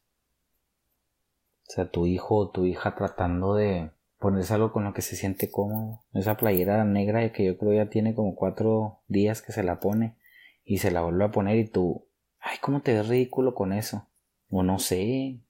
O 1.68 1.72
sea, 1.72 1.90
tu 1.90 2.06
hijo 2.06 2.36
o 2.36 2.50
tu 2.50 2.66
hija 2.66 2.94
tratando 2.94 3.54
de, 3.54 3.92
ponerse 4.20 4.52
algo 4.52 4.70
con 4.70 4.84
lo 4.84 4.92
que 4.92 5.02
se 5.02 5.16
siente 5.16 5.50
cómodo. 5.50 6.02
Esa 6.12 6.36
playera 6.36 6.84
negra 6.84 7.32
que 7.32 7.44
yo 7.44 7.56
creo 7.56 7.72
ya 7.72 7.88
tiene 7.88 8.14
como 8.14 8.36
cuatro 8.36 9.00
días 9.08 9.42
que 9.42 9.52
se 9.52 9.62
la 9.62 9.80
pone 9.80 10.16
y 10.62 10.78
se 10.78 10.90
la 10.90 11.00
vuelve 11.00 11.24
a 11.24 11.30
poner 11.30 11.56
y 11.56 11.66
tú, 11.66 12.06
ay, 12.38 12.58
¿cómo 12.60 12.82
te 12.82 12.92
ves 12.92 13.08
ridículo 13.08 13.54
con 13.54 13.72
eso? 13.72 14.08
O 14.50 14.62
no 14.62 14.78
sé, 14.78 15.40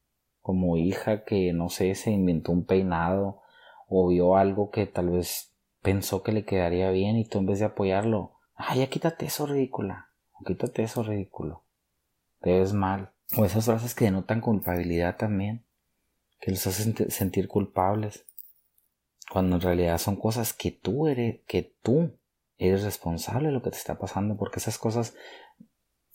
como 0.41 0.77
hija 0.77 1.25
que 1.25 1.53
no 1.53 1.69
sé, 1.69 1.95
se 1.97 2.13
inventó 2.13 2.53
un 2.53 2.65
peinado 2.65 3.43
o 3.91 4.09
vio 4.09 4.37
algo 4.37 4.71
que 4.71 4.87
tal 4.87 5.11
vez 5.11 5.53
pensó 5.83 6.23
que 6.23 6.33
le 6.33 6.45
quedaría 6.45 6.91
bien 6.91 7.17
y 7.17 7.25
tú 7.25 7.39
en 7.41 7.47
vez 7.47 7.59
de 7.59 7.67
apoyarlo, 7.67 8.39
ay, 8.55 8.79
ya 8.79 8.87
quítate 8.89 9.27
eso 9.27 9.47
ridícula, 9.47 10.11
o 10.33 10.45
quítate 10.45 10.85
eso 10.85 11.03
ridículo, 11.03 11.65
te 12.41 12.59
ves 12.59 12.73
mal. 12.73 13.13
O 13.37 13.45
esas 13.45 13.65
frases 13.65 13.95
que 13.95 14.07
denotan 14.07 14.41
culpabilidad 14.41 15.17
también, 15.17 15.65
que 16.41 16.53
los 16.53 16.67
hacen 16.67 16.95
sentir 17.11 17.49
culpables 17.49 18.27
cuando 19.31 19.57
en 19.57 19.63
realidad 19.63 19.99
son 19.99 20.17
cosas 20.17 20.53
que 20.53 20.73
tú 20.73 21.07
eres, 21.07 21.41
que 21.47 21.77
tú 21.83 22.19
eres 22.59 22.83
responsable 22.83 23.49
de 23.49 23.55
lo 23.55 23.63
que 23.63 23.71
te 23.71 23.77
está 23.77 23.99
pasando, 23.99 24.37
porque 24.37 24.59
esas 24.59 24.79
cosas, 24.79 25.15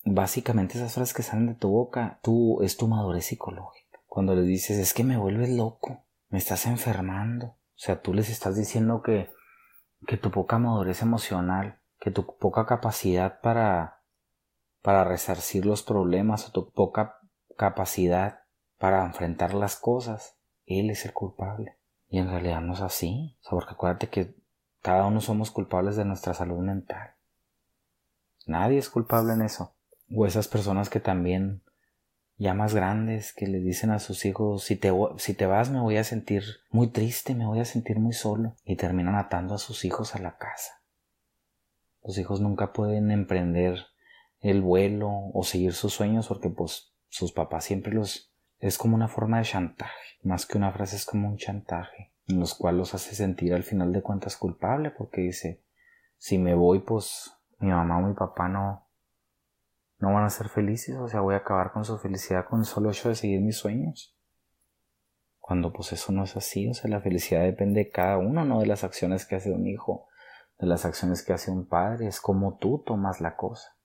básicamente 0.04 0.78
esas 0.78 0.94
frases 0.94 1.14
que 1.14 1.24
salen 1.24 1.48
de 1.48 1.56
tu 1.56 1.70
boca, 1.70 2.20
tú, 2.22 2.62
es 2.62 2.76
tu 2.76 2.88
madurez 2.88 3.26
psicológica. 3.26 4.00
Cuando 4.08 4.36
le 4.36 4.44
dices, 4.44 4.78
es 4.78 4.94
que 4.94 5.04
me 5.04 5.18
vuelves 5.18 5.50
loco, 5.50 6.06
me 6.30 6.38
estás 6.38 6.66
enfermando, 6.66 7.56
o 7.76 7.78
sea, 7.78 8.02
tú 8.02 8.14
les 8.14 8.30
estás 8.30 8.56
diciendo 8.56 9.02
que, 9.02 9.30
que 10.08 10.18
tu 10.18 10.32
poca 10.32 10.58
madurez 10.58 11.02
emocional, 11.02 11.82
que 12.00 12.10
tu 12.10 12.38
poca 12.38 12.66
capacidad 12.66 13.42
para, 13.42 14.02
para 14.82 15.04
resarcir 15.04 15.66
los 15.66 15.84
problemas 15.84 16.48
o 16.48 16.52
tu 16.52 16.72
poca 16.72 17.20
capacidad 17.58 18.42
para 18.78 19.06
enfrentar 19.06 19.54
las 19.54 19.76
cosas, 19.76 20.38
él 20.66 20.90
es 20.90 21.06
el 21.06 21.14
culpable. 21.14 21.78
Y 22.08 22.20
en 22.20 22.30
realidad 22.30 22.62
no 22.62 22.74
es 22.74 22.82
así. 22.82 23.38
O 23.46 23.52
porque 23.52 23.74
acuérdate 23.74 24.10
que 24.10 24.36
cada 24.82 25.06
uno 25.06 25.22
somos 25.22 25.52
culpables 25.52 25.96
de 25.96 26.06
nuestra 26.06 26.34
salud 26.34 26.60
mental. 26.60 27.16
Nadie 28.46 28.78
es 28.78 28.90
culpable 28.90 29.34
en 29.34 29.42
eso. 29.42 29.76
O 30.16 30.26
esas 30.26 30.48
personas 30.48 30.90
que 30.90 31.00
también, 31.00 31.64
ya 32.38 32.54
más 32.54 32.74
grandes, 32.74 33.34
que 33.34 33.48
le 33.48 33.60
dicen 33.60 33.92
a 33.92 34.00
sus 34.00 34.26
hijos, 34.26 34.64
si 34.64 34.76
te, 34.76 34.92
si 35.18 35.34
te 35.34 35.46
vas 35.46 35.70
me 35.70 35.80
voy 35.80 35.98
a 35.98 36.04
sentir 36.04 36.44
muy 36.70 36.88
triste, 36.88 37.36
me 37.36 37.46
voy 37.46 37.60
a 37.60 37.66
sentir 37.66 38.00
muy 38.00 38.14
solo. 38.14 38.56
Y 38.64 38.76
terminan 38.76 39.16
atando 39.16 39.56
a 39.56 39.60
sus 39.60 39.86
hijos 39.86 40.16
a 40.16 40.20
la 40.20 40.38
casa. 40.38 40.82
Los 42.04 42.18
hijos 42.18 42.42
nunca 42.42 42.74
pueden 42.74 43.12
emprender 43.12 43.86
el 44.40 44.62
vuelo 44.62 45.10
o 45.34 45.44
seguir 45.44 45.74
sus 45.74 45.94
sueños 45.94 46.28
porque 46.28 46.50
pues 46.50 46.94
sus 47.10 47.32
papás 47.32 47.66
siempre 47.66 47.94
los... 47.94 48.32
Es 48.60 48.78
como 48.78 48.96
una 48.96 49.08
forma 49.08 49.40
de 49.40 49.44
chantaje 49.44 50.16
más 50.26 50.48
que 50.48 50.58
una 50.58 50.72
frase 50.72 50.96
es 50.96 51.06
como 51.06 51.30
un 51.30 51.38
chantaje, 51.38 52.12
en 52.28 52.40
los 52.40 52.56
cuales 52.56 52.80
los 52.80 52.94
hace 52.96 53.16
sentir 53.16 53.54
al 53.54 53.64
final 53.64 53.94
de 53.94 54.02
cuentas 54.02 54.36
culpable, 54.36 54.90
porque 54.90 55.22
dice, 55.22 55.64
si 56.18 56.40
me 56.40 56.56
voy, 56.56 56.80
pues 56.80 57.32
mi 57.60 57.70
mamá 57.70 58.00
o 58.00 58.08
mi 58.08 58.16
papá 58.16 58.50
no, 58.50 58.85
no 60.06 60.14
van 60.14 60.26
a 60.26 60.30
ser 60.30 60.50
felices, 60.50 60.96
o 60.98 61.08
sea, 61.08 61.22
voy 61.22 61.34
a 61.34 61.40
acabar 61.40 61.72
con 61.72 61.84
su 61.84 61.98
felicidad 61.98 62.46
con 62.46 62.60
el 62.60 62.66
solo 62.68 62.92
hecho 62.92 63.10
de 63.10 63.16
seguir 63.16 63.42
mis 63.42 63.58
sueños. 63.58 64.16
Cuando 65.40 65.74
pues 65.74 65.94
eso 65.94 66.12
no 66.12 66.24
es 66.26 66.38
así, 66.38 66.70
o 66.70 66.76
sea, 66.76 66.92
la 66.92 67.02
felicidad 67.02 67.42
depende 67.42 67.86
de 67.86 67.90
cada 67.90 68.20
uno, 68.20 68.46
no 68.46 68.60
de 68.60 68.68
las 68.68 68.84
acciones 68.84 69.26
que 69.26 69.36
hace 69.36 69.52
un 69.52 69.66
hijo, 69.66 70.08
de 70.60 70.68
las 70.68 70.86
acciones 70.86 71.24
que 71.24 71.34
hace 71.34 71.50
un 71.50 71.68
padre, 71.68 72.06
es 72.06 72.22
como 72.22 72.60
tú 72.60 72.84
tomas 72.86 73.20
la 73.20 73.36
cosa, 73.36 73.78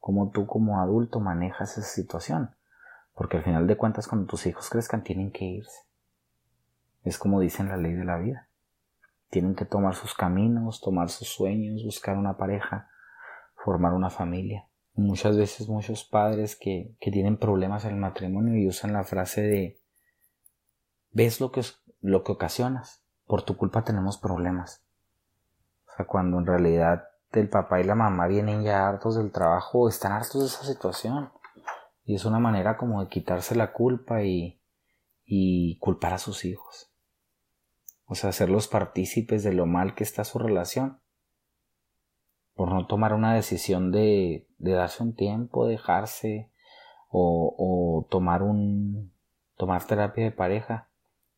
como 0.00 0.32
tú 0.32 0.48
como 0.48 0.80
adulto 0.80 1.20
manejas 1.20 1.78
esa 1.78 1.86
situación. 1.86 2.56
Porque 3.14 3.36
al 3.36 3.44
final 3.44 3.68
de 3.68 3.76
cuentas, 3.76 4.08
cuando 4.08 4.26
tus 4.26 4.44
hijos 4.44 4.68
crezcan, 4.68 5.04
tienen 5.04 5.30
que 5.30 5.44
irse. 5.44 5.86
Es 7.04 7.16
como 7.16 7.38
dicen 7.38 7.68
la 7.68 7.76
ley 7.76 7.92
de 7.92 8.04
la 8.04 8.18
vida. 8.18 8.48
Tienen 9.30 9.54
que 9.54 9.64
tomar 9.64 9.94
sus 9.94 10.14
caminos, 10.14 10.80
tomar 10.80 11.10
sus 11.10 11.28
sueños, 11.28 11.84
buscar 11.84 12.16
una 12.16 12.36
pareja, 12.36 12.90
formar 13.54 13.92
una 13.92 14.10
familia. 14.10 14.68
Muchas 14.98 15.36
veces 15.36 15.68
muchos 15.68 16.02
padres 16.04 16.56
que, 16.56 16.96
que 16.98 17.12
tienen 17.12 17.36
problemas 17.36 17.84
en 17.84 17.92
el 17.92 18.00
matrimonio 18.00 18.56
y 18.56 18.66
usan 18.66 18.92
la 18.92 19.04
frase 19.04 19.42
de 19.42 19.80
ves 21.12 21.40
lo 21.40 21.52
que, 21.52 21.62
lo 22.00 22.24
que 22.24 22.32
ocasionas. 22.32 23.04
Por 23.24 23.42
tu 23.42 23.56
culpa 23.56 23.84
tenemos 23.84 24.18
problemas. 24.18 24.84
O 25.86 25.96
sea, 25.96 26.04
cuando 26.04 26.38
en 26.38 26.46
realidad 26.46 27.04
el 27.30 27.48
papá 27.48 27.80
y 27.80 27.84
la 27.84 27.94
mamá 27.94 28.26
vienen 28.26 28.64
ya 28.64 28.88
hartos 28.88 29.16
del 29.16 29.30
trabajo, 29.30 29.88
están 29.88 30.10
hartos 30.10 30.40
de 30.40 30.46
esa 30.48 30.64
situación. 30.64 31.30
Y 32.04 32.16
es 32.16 32.24
una 32.24 32.40
manera 32.40 32.76
como 32.76 33.00
de 33.00 33.08
quitarse 33.08 33.54
la 33.54 33.72
culpa 33.72 34.24
y, 34.24 34.60
y 35.24 35.78
culpar 35.78 36.14
a 36.14 36.18
sus 36.18 36.44
hijos. 36.44 36.90
O 38.04 38.16
sea, 38.16 38.30
hacerlos 38.30 38.66
partícipes 38.66 39.44
de 39.44 39.52
lo 39.52 39.64
mal 39.64 39.94
que 39.94 40.02
está 40.02 40.24
su 40.24 40.40
relación. 40.40 41.00
Por 42.58 42.72
no 42.72 42.86
tomar 42.86 43.14
una 43.14 43.32
decisión 43.32 43.92
de, 43.92 44.46
darse 44.58 45.02
un 45.02 45.14
tiempo, 45.14 45.66
dejarse, 45.66 46.50
o, 47.08 47.54
o 47.56 48.06
tomar 48.10 48.42
un, 48.42 49.14
tomar 49.56 49.86
terapia 49.86 50.24
de 50.24 50.32
pareja. 50.32 50.88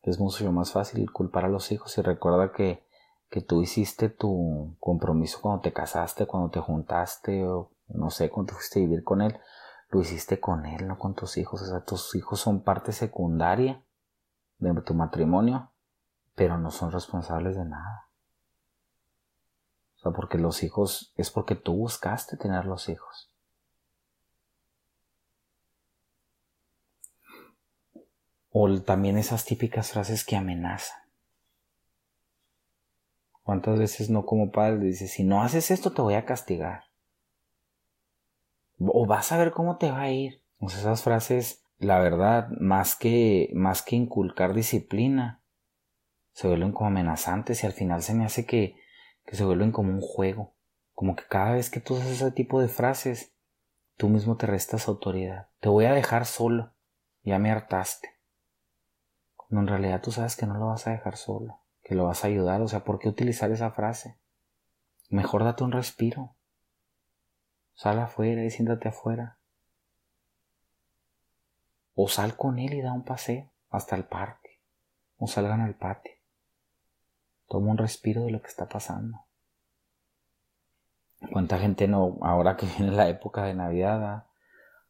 Es 0.01 0.19
mucho 0.19 0.51
más 0.51 0.71
fácil 0.71 1.11
culpar 1.11 1.45
a 1.45 1.49
los 1.49 1.71
hijos 1.71 1.95
y 1.97 2.01
recuerda 2.01 2.51
que, 2.51 2.83
que 3.29 3.41
tú 3.41 3.61
hiciste 3.61 4.09
tu 4.09 4.75
compromiso 4.79 5.39
cuando 5.41 5.61
te 5.61 5.71
casaste, 5.71 6.25
cuando 6.25 6.49
te 6.49 6.59
juntaste, 6.59 7.45
o 7.45 7.69
no 7.87 8.09
sé, 8.09 8.31
cuando 8.31 8.51
te 8.51 8.55
fuiste 8.55 8.79
a 8.79 8.81
vivir 8.81 9.03
con 9.03 9.21
él, 9.21 9.37
lo 9.91 10.01
hiciste 10.01 10.39
con 10.39 10.65
él, 10.65 10.87
no 10.87 10.97
con 10.97 11.13
tus 11.13 11.37
hijos. 11.37 11.61
O 11.61 11.65
sea, 11.65 11.85
tus 11.85 12.15
hijos 12.15 12.39
son 12.39 12.63
parte 12.63 12.91
secundaria 12.91 13.83
de 14.57 14.81
tu 14.81 14.95
matrimonio 14.95 15.71
pero 16.35 16.57
no 16.57 16.71
son 16.71 16.91
responsables 16.91 17.55
de 17.55 17.65
nada. 17.65 18.07
Porque 20.03 20.37
los 20.37 20.63
hijos 20.63 21.13
es 21.15 21.29
porque 21.29 21.55
tú 21.55 21.73
buscaste 21.75 22.37
tener 22.37 22.65
los 22.65 22.89
hijos. 22.89 23.29
O 28.51 28.81
también 28.81 29.17
esas 29.17 29.45
típicas 29.45 29.91
frases 29.91 30.25
que 30.25 30.35
amenazan. 30.35 30.99
¿Cuántas 33.43 33.79
veces 33.79 34.09
no 34.09 34.25
como 34.25 34.51
padre 34.51 34.79
dices, 34.79 35.11
si 35.11 35.23
no 35.23 35.41
haces 35.41 35.71
esto 35.71 35.91
te 35.91 36.01
voy 36.01 36.15
a 36.15 36.25
castigar? 36.25 36.85
O 38.79 39.05
vas 39.05 39.31
a 39.31 39.37
ver 39.37 39.51
cómo 39.51 39.77
te 39.77 39.91
va 39.91 40.01
a 40.01 40.11
ir. 40.11 40.41
Esas 40.59 41.03
frases, 41.03 41.63
la 41.77 41.99
verdad, 41.99 42.49
más 42.59 42.95
que, 42.95 43.49
más 43.53 43.81
que 43.81 43.95
inculcar 43.95 44.53
disciplina, 44.53 45.41
se 46.33 46.47
vuelven 46.47 46.71
como 46.71 46.87
amenazantes 46.87 47.63
y 47.63 47.67
al 47.67 47.73
final 47.73 48.03
se 48.03 48.13
me 48.13 48.25
hace 48.25 48.45
que, 48.45 48.75
que 49.31 49.37
se 49.37 49.45
vuelven 49.45 49.71
como 49.71 49.93
un 49.93 50.01
juego. 50.01 50.53
Como 50.93 51.15
que 51.15 51.23
cada 51.23 51.53
vez 51.53 51.69
que 51.69 51.79
tú 51.79 51.95
haces 51.95 52.21
ese 52.21 52.31
tipo 52.31 52.59
de 52.59 52.67
frases, 52.67 53.33
tú 53.95 54.09
mismo 54.09 54.35
te 54.35 54.45
restas 54.45 54.89
autoridad. 54.89 55.47
Te 55.61 55.69
voy 55.69 55.85
a 55.85 55.93
dejar 55.93 56.25
solo. 56.25 56.73
Ya 57.23 57.39
me 57.39 57.49
hartaste. 57.49 58.09
Cuando 59.37 59.61
en 59.61 59.67
realidad 59.67 60.01
tú 60.01 60.11
sabes 60.11 60.35
que 60.35 60.45
no 60.45 60.55
lo 60.55 60.67
vas 60.67 60.85
a 60.85 60.91
dejar 60.91 61.15
solo, 61.15 61.61
que 61.81 61.95
lo 61.95 62.03
vas 62.03 62.25
a 62.25 62.27
ayudar. 62.27 62.61
O 62.61 62.67
sea, 62.67 62.83
¿por 62.83 62.99
qué 62.99 63.07
utilizar 63.07 63.49
esa 63.51 63.71
frase? 63.71 64.19
Mejor 65.09 65.45
date 65.45 65.63
un 65.63 65.71
respiro. 65.71 66.35
Sal 67.73 67.99
afuera 67.99 68.43
y 68.43 68.49
siéntate 68.49 68.89
afuera. 68.89 69.39
O 71.95 72.09
sal 72.09 72.35
con 72.35 72.59
él 72.59 72.73
y 72.73 72.81
da 72.81 72.91
un 72.91 73.05
paseo 73.05 73.49
hasta 73.69 73.95
el 73.95 74.03
parque. 74.03 74.59
O 75.15 75.27
salgan 75.27 75.61
al 75.61 75.75
patio. 75.75 76.20
Toma 77.51 77.71
un 77.71 77.77
respiro 77.77 78.23
de 78.23 78.31
lo 78.31 78.41
que 78.41 78.47
está 78.47 78.69
pasando. 78.69 79.25
¿Cuánta 81.33 81.59
gente 81.59 81.85
no, 81.85 82.17
ahora 82.21 82.55
que 82.55 82.65
viene 82.77 82.93
la 82.93 83.09
época 83.09 83.43
de 83.43 83.53
Navidad, 83.53 84.23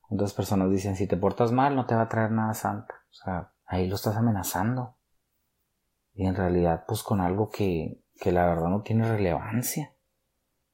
cuántas 0.02 0.32
personas 0.36 0.70
dicen, 0.70 0.96
si 0.96 1.08
te 1.08 1.18
portas 1.18 1.52
mal 1.52 1.76
no 1.76 1.88
te 1.88 1.96
va 1.96 2.04
a 2.04 2.08
traer 2.08 2.30
nada 2.30 2.54
santa? 2.54 2.94
O 3.10 3.14
sea, 3.14 3.52
ahí 3.66 3.88
lo 3.88 3.96
estás 3.96 4.16
amenazando. 4.16 4.96
Y 6.14 6.28
en 6.28 6.36
realidad, 6.36 6.84
pues 6.88 7.02
con 7.02 7.20
algo 7.20 7.50
que, 7.50 8.04
que 8.20 8.32
la 8.32 8.46
verdad 8.46 8.70
no 8.70 8.84
tiene 8.84 9.12
relevancia. 9.12 9.96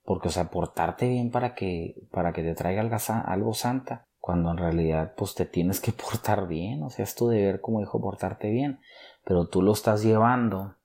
Porque, 0.03 0.27
o 0.27 0.32
sea, 0.32 0.50
portarte 0.50 1.08
bien 1.08 1.32
para 1.32 1.56
que, 1.56 2.06
para 2.12 2.34
que 2.34 2.44
te 2.44 2.53
traiga 2.53 2.82
algo, 2.82 2.98
algo 3.24 3.53
santa, 3.53 4.08
cuando 4.20 4.51
en 4.51 4.58
realidad, 4.58 5.13
pues 5.15 5.36
te 5.36 5.46
tienes 5.46 5.79
que 5.79 5.91
portar 5.94 6.50
bien. 6.50 6.84
O 6.84 6.89
sea, 6.89 7.03
es 7.03 7.15
tu 7.15 7.29
deber 7.29 7.62
como 7.62 7.79
hijo 7.79 8.01
portarte 8.01 8.50
bien. 8.50 8.82
Pero 9.24 9.48
tú 9.48 9.62
lo 9.62 9.72
estás 9.72 10.03
llevando 10.03 10.75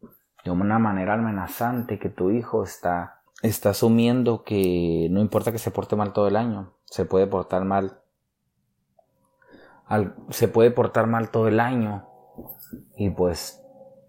de 0.44 0.50
una 0.50 0.78
manera 0.78 1.14
amenazante 1.14 1.98
que 1.98 2.08
tu 2.08 2.30
hijo 2.30 2.64
está, 2.64 3.22
está 3.42 3.70
asumiendo 3.70 4.42
que 4.42 5.08
no 5.10 5.20
importa 5.20 5.52
que 5.52 5.58
se 5.58 5.70
porte 5.70 5.96
mal 5.96 6.12
todo 6.12 6.28
el 6.28 6.36
año, 6.36 6.74
se 6.84 7.04
puede 7.04 7.26
portar 7.26 7.64
mal, 7.64 8.00
se 10.30 10.48
puede 10.48 10.70
portar 10.70 11.06
mal 11.06 11.30
todo 11.30 11.48
el 11.48 11.60
año 11.60 12.06
y 12.96 13.10
pues 13.10 13.62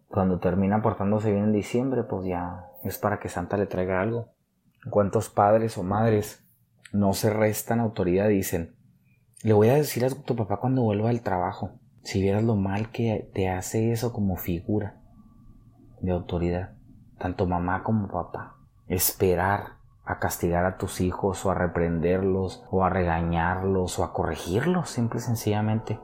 cuando 0.08 0.40
termina 0.40 0.82
portándose 0.82 1.32
bien 1.32 1.46
en 1.46 1.54
diciembre, 1.54 2.04
pues 2.04 2.28
ya 2.28 2.68
es 2.84 2.98
para 2.98 3.20
que 3.20 3.30
Santa 3.30 3.58
le 3.58 3.66
traiga 3.66 4.02
algo. 4.02 4.30
¿Cuántos 4.90 5.30
padres 5.30 5.78
o 5.78 5.84
madres 5.84 6.46
no 6.92 7.14
se 7.14 7.32
restan 7.32 7.80
autoridad 7.80 8.28
dicen, 8.28 8.76
le 9.44 9.54
voy 9.54 9.70
a 9.70 9.76
decir 9.76 10.06
a 10.06 10.10
tu 10.10 10.36
papá 10.36 10.58
cuando 10.58 10.84
vuelva 10.84 11.10
al 11.10 11.22
trabajo, 11.22 11.80
si 12.04 12.22
vieras 12.22 12.44
lo 12.44 12.56
mal 12.56 12.92
que 12.92 13.30
te 13.34 13.50
hace 13.50 13.92
eso 13.92 14.14
como 14.14 14.38
figura? 14.38 15.03
De 16.04 16.12
autoridad, 16.12 16.74
tanto 17.18 17.48
mamá 17.48 17.82
como 17.82 18.10
papá. 18.10 18.58
Esperar 18.88 19.78
a 20.04 20.20
castigar 20.20 20.66
a 20.66 20.78
tus 20.78 21.00
hijos 21.00 21.46
o 21.46 21.52
a 21.52 21.56
reprenderlos 21.56 22.66
o 22.70 22.84
a 22.84 22.90
regañarlos 22.90 23.98
o 23.98 24.04
a 24.04 24.14
corregirlos, 24.14 24.90
simple 24.90 25.20
y 25.20 25.24
sencillamente. 25.24 26.00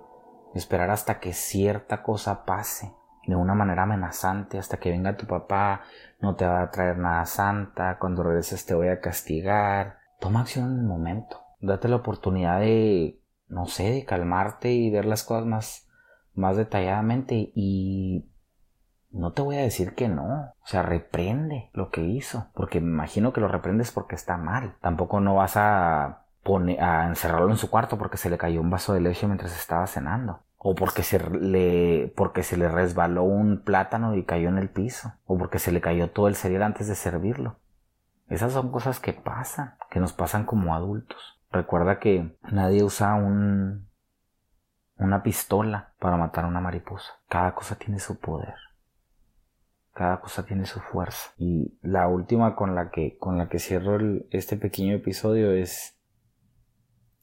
Esperar 0.56 0.90
hasta 0.90 1.20
que 1.20 1.34
cierta 1.34 2.02
cosa 2.02 2.46
pase 2.46 2.94
de 3.28 3.36
una 3.36 3.54
manera 3.54 3.84
amenazante, 3.84 4.58
hasta 4.58 4.78
que 4.78 4.90
venga 4.90 5.18
tu 5.18 5.28
papá, 5.28 5.82
no 6.22 6.36
te 6.36 6.48
va 6.48 6.62
a 6.62 6.72
traer 6.72 6.98
nada 6.98 7.26
santa, 7.26 8.00
cuando 8.00 8.24
regreses 8.24 8.66
te 8.66 8.74
voy 8.74 8.88
a 8.88 9.02
castigar. 9.02 10.00
Toma 10.20 10.42
acción 10.42 10.72
en 10.72 10.80
el 10.80 10.86
momento. 10.86 11.42
Date 11.60 11.90
la 11.90 11.98
oportunidad 11.98 12.62
de, 12.62 13.22
no 13.50 13.68
sé, 13.68 13.92
de 13.92 14.06
calmarte 14.06 14.72
y 14.72 14.90
ver 14.90 15.06
las 15.06 15.24
cosas 15.24 15.46
más, 15.46 15.90
más 16.34 16.56
detalladamente 16.56 17.52
y 17.54 18.30
no 19.12 19.32
te 19.32 19.42
voy 19.42 19.58
a 19.58 19.62
decir 19.62 19.96
que 19.96 20.08
no. 20.08 20.54
O 20.64 20.68
sea, 20.68 20.82
reprende 20.82 21.70
lo 21.74 21.90
que 21.90 22.02
hizo. 22.02 22.48
Porque 22.54 22.80
me 22.80 22.90
imagino 22.90 23.34
que 23.34 23.42
lo 23.42 23.48
reprendes 23.48 23.92
porque 23.92 24.16
está 24.16 24.38
mal. 24.38 24.76
Tampoco 24.82 25.20
no 25.20 25.36
vas 25.36 25.58
a, 25.58 26.26
poner, 26.44 26.82
a 26.82 27.08
encerrarlo 27.08 27.50
en 27.50 27.58
su 27.58 27.70
cuarto 27.70 27.98
porque 27.98 28.18
se 28.18 28.30
le 28.30 28.38
cayó 28.38 28.62
un 28.62 28.70
vaso 28.70 28.94
de 28.94 29.02
leche 29.02 29.28
mientras 29.28 29.58
estaba 29.58 29.88
cenando. 29.88 30.42
O 30.58 30.76
porque 30.76 31.04
se 31.04 31.20
le, 31.20 32.14
porque 32.16 32.44
se 32.44 32.58
le 32.58 32.68
resbaló 32.68 33.24
un 33.24 33.62
plátano 33.64 34.16
y 34.16 34.24
cayó 34.24 34.50
en 34.50 34.58
el 34.58 34.70
piso. 34.70 35.14
O 35.26 35.38
porque 35.38 35.60
se 35.60 35.72
le 35.72 35.82
cayó 35.82 36.12
todo 36.12 36.28
el 36.28 36.36
cereal 36.36 36.64
antes 36.64 36.88
de 36.88 36.96
servirlo. 36.96 37.58
Esas 38.28 38.54
son 38.54 38.72
cosas 38.72 39.00
que 39.00 39.14
pasan, 39.14 39.74
que 39.90 40.00
nos 40.00 40.14
pasan 40.14 40.46
como 40.46 40.76
adultos. 40.76 41.40
Recuerda 41.52 41.98
que 41.98 42.38
nadie 42.52 42.84
usa 42.84 43.16
un, 43.16 43.88
una 44.98 45.24
pistola 45.24 45.94
para 45.98 46.18
matar 46.18 46.46
a 46.46 46.50
una 46.50 46.62
mariposa. 46.62 47.14
Cada 47.28 47.56
cosa 47.56 47.76
tiene 47.76 48.00
su 48.00 48.20
poder. 48.20 48.54
Cada 49.94 50.22
cosa 50.22 50.46
tiene 50.46 50.66
su 50.66 50.80
fuerza. 50.80 51.34
Y 51.38 51.78
la 51.82 52.08
última 52.08 52.56
con 52.56 52.76
la 52.76 52.92
que, 52.92 53.18
con 53.18 53.38
la 53.38 53.50
que 53.50 53.60
cierro 53.60 53.98
este 54.32 54.58
pequeño 54.58 54.96
episodio 54.96 55.52
es 55.52 56.00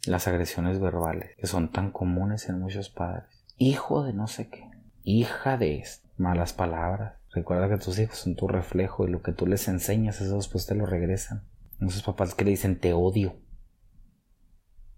las 0.07 0.29
agresiones 0.29 0.79
verbales, 0.79 1.37
que 1.37 1.47
son 1.47 1.71
tan 1.71 1.91
comunes 1.91 2.49
en 2.49 2.61
muchos 2.61 2.91
padres. 2.91 3.45
Hijo 3.57 4.05
de 4.05 4.13
no 4.13 4.27
sé 4.27 4.49
qué, 4.49 4.71
hija 5.03 5.57
de 5.57 5.85
malas 6.17 6.53
palabras. 6.53 7.15
Recuerda 7.33 7.69
que 7.69 7.79
tus 7.79 7.99
hijos 7.99 8.19
son 8.19 8.37
tu 8.37 8.49
reflejo 8.49 9.07
y 9.07 9.11
lo 9.11 9.23
que 9.23 9.33
tú 9.33 9.47
les 9.47 9.69
enseñas, 9.69 10.21
eso 10.21 10.37
después 10.37 10.67
te 10.67 10.75
lo 10.75 10.87
regresan. 10.87 11.45
Esos 11.81 12.03
papás 12.03 12.35
que 12.35 12.45
le 12.45 12.51
dicen 12.53 12.79
te 12.79 12.93
odio 12.93 13.37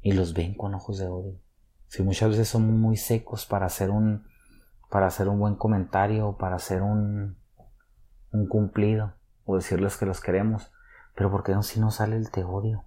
y 0.01 0.13
los 0.13 0.35
ven 0.35 0.55
con 0.55 0.75
ojos 0.75 0.99
de 0.99 1.09
odio. 1.09 1.41
Si 1.89 2.03
muchas 2.03 2.31
veces 2.31 2.49
son 2.49 2.81
muy 2.81 2.97
secos 2.97 3.47
para 3.47 3.67
hacer 3.67 3.91
un 3.91 4.27
para 4.91 5.07
hacer 5.07 5.29
un 5.29 5.39
buen 5.39 5.57
comentario, 5.57 6.37
para 6.39 6.57
hacer 6.57 6.83
un 6.83 7.38
un 8.31 8.47
cumplido 8.47 9.15
o 9.45 9.57
decirles 9.57 9.97
que 9.97 10.07
los 10.07 10.21
queremos, 10.21 10.73
pero 11.15 11.31
¿por 11.31 11.43
qué 11.43 11.53
no 11.53 11.63
si 11.63 11.81
no 11.81 11.91
sale 11.91 12.17
el 12.17 12.31
te 12.31 12.45
odio? 12.45 12.85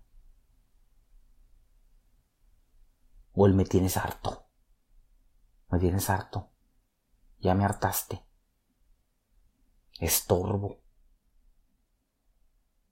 O 3.34 3.48
el 3.48 3.54
me 3.54 3.66
tienes 3.66 3.98
harto. 3.98 4.48
Me 5.70 5.80
tienes 5.80 6.10
harto. 6.10 6.52
Ya 7.40 7.56
me 7.56 7.66
hartaste. 7.66 8.24
Estorbo. 10.00 10.82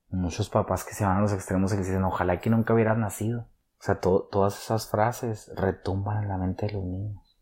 Muchos 0.10 0.50
papás 0.50 0.84
que 0.84 0.94
se 0.94 1.06
van 1.06 1.18
a 1.18 1.22
los 1.22 1.34
extremos 1.34 1.72
y 1.74 1.78
les 1.78 1.86
dicen, 1.86 2.04
ojalá 2.04 2.40
que 2.42 2.50
nunca 2.50 2.74
hubieras 2.74 2.98
nacido. 2.98 3.42
O 3.80 3.84
sea, 3.84 4.00
todas 4.00 4.62
esas 4.62 4.90
frases 4.90 5.52
retumban 5.56 6.24
en 6.24 6.30
la 6.30 6.38
mente 6.38 6.66
de 6.66 6.74
los 6.74 6.84
niños. 6.84 7.40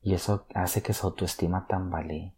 Y 0.00 0.14
eso 0.14 0.46
hace 0.54 0.82
que 0.82 0.94
su 0.94 1.06
autoestima 1.06 1.66
tambalee 1.68 2.36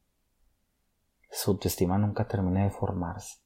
su 1.34 1.50
autoestima 1.50 1.98
nunca 1.98 2.28
termina 2.28 2.62
de 2.62 2.70
formarse. 2.70 3.40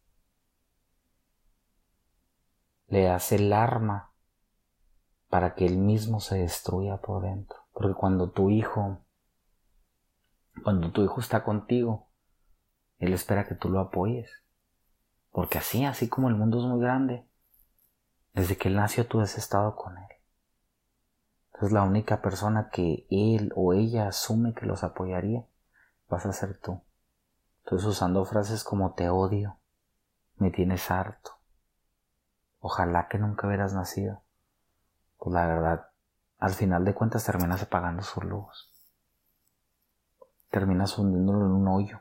Le 2.87 3.11
hace 3.11 3.37
el 3.37 3.53
arma 3.53 4.13
para 5.29 5.55
que 5.55 5.67
él 5.67 5.79
mismo 5.79 6.21
se 6.21 6.39
destruya 6.39 6.99
por 6.99 7.23
dentro. 7.23 7.59
Porque 7.73 7.95
cuando 7.95 8.31
tu 8.31 8.51
hijo 8.51 9.05
Cuando 10.63 10.91
tu 10.91 11.05
hijo 11.05 11.21
está 11.21 11.45
contigo, 11.45 12.09
él 12.99 13.13
espera 13.13 13.47
que 13.47 13.55
tú 13.55 13.69
lo 13.69 13.79
apoyes. 13.81 14.31
Porque 15.31 15.59
así, 15.59 15.85
así 15.85 16.09
como 16.09 16.29
el 16.29 16.35
mundo 16.35 16.59
es 16.59 16.65
muy 16.65 16.81
grande, 16.81 17.29
desde 18.35 18.57
que 18.57 18.69
él 18.69 18.75
nació 18.75 19.07
tú 19.07 19.21
has 19.21 19.39
estado 19.39 19.77
con 19.77 19.97
él. 19.97 20.09
Entonces 21.47 21.73
la 21.73 21.85
única 21.85 22.21
persona 22.21 22.71
que 22.71 23.07
él 23.11 23.53
o 23.55 23.73
ella 23.73 24.09
asume 24.09 24.53
que 24.53 24.67
los 24.67 24.83
apoyaría 24.83 25.47
vas 26.09 26.27
a 26.27 26.33
ser 26.33 26.59
tú. 26.59 26.83
Entonces 27.69 27.87
usando 27.87 28.25
frases 28.25 28.65
como 28.65 28.95
te 28.95 29.11
odio, 29.11 29.59
me 30.37 30.51
tienes 30.51 30.91
harto, 30.91 31.33
ojalá 32.61 33.09
que 33.09 33.19
nunca 33.19 33.47
hubieras 33.47 33.75
nacido. 33.75 34.23
Pues 35.19 35.35
la 35.35 35.47
verdad, 35.47 35.91
al 36.39 36.55
final 36.55 36.87
de 36.87 36.95
cuentas 36.95 37.27
terminas 37.27 37.63
apagando 37.63 38.03
sus 38.03 38.25
luz. 38.25 38.73
Terminas 40.49 40.97
hundiéndolo 40.97 41.45
en 41.45 41.53
un 41.53 41.69
hoyo. 41.69 42.01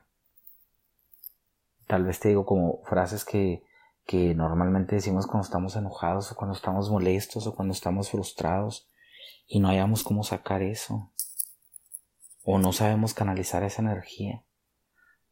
Tal 1.85 2.05
vez 2.05 2.21
te 2.21 2.29
digo 2.29 2.45
como 2.45 2.81
frases 2.85 3.25
que, 3.25 3.61
que 4.05 4.33
normalmente 4.35 4.95
decimos 4.95 5.27
cuando 5.27 5.43
estamos 5.43 5.75
enojados 5.75 6.31
o 6.31 6.35
cuando 6.37 6.55
estamos 6.55 6.89
molestos 6.89 7.45
o 7.45 7.53
cuando 7.53 7.73
estamos 7.73 8.09
frustrados 8.09 8.89
y 9.45 9.59
no 9.59 9.67
hayamos 9.67 10.05
cómo 10.05 10.23
sacar 10.23 10.61
eso. 10.61 11.11
O 12.45 12.57
no 12.57 12.71
sabemos 12.71 13.13
canalizar 13.13 13.63
esa 13.63 13.81
energía. 13.81 14.46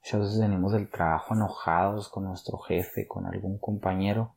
Muchas 0.05 0.21
veces 0.21 0.39
venimos 0.39 0.71
del 0.71 0.87
trabajo 0.87 1.33
enojados 1.33 2.09
con 2.09 2.25
nuestro 2.25 2.59
jefe, 2.59 3.07
con 3.07 3.25
algún 3.25 3.57
compañero 3.57 4.35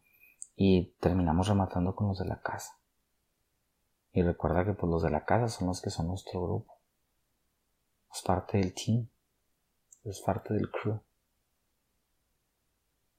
y 0.57 0.95
terminamos 0.99 1.47
rematando 1.47 1.95
con 1.95 2.09
los 2.09 2.19
de 2.19 2.25
la 2.25 2.41
casa. 2.41 2.79
Y 4.13 4.23
recuerda 4.23 4.65
que 4.65 4.73
pues 4.73 4.91
los 4.91 5.03
de 5.03 5.11
la 5.11 5.27
casa 5.27 5.49
son 5.49 5.69
los 5.69 5.83
que 5.83 5.91
son 5.91 6.07
nuestro 6.07 6.43
grupo. 6.43 6.73
Es 8.11 8.23
parte 8.23 8.57
del 8.57 8.73
team. 8.73 9.11
Es 10.05 10.23
parte 10.23 10.55
del 10.55 10.71
crew. 10.71 11.03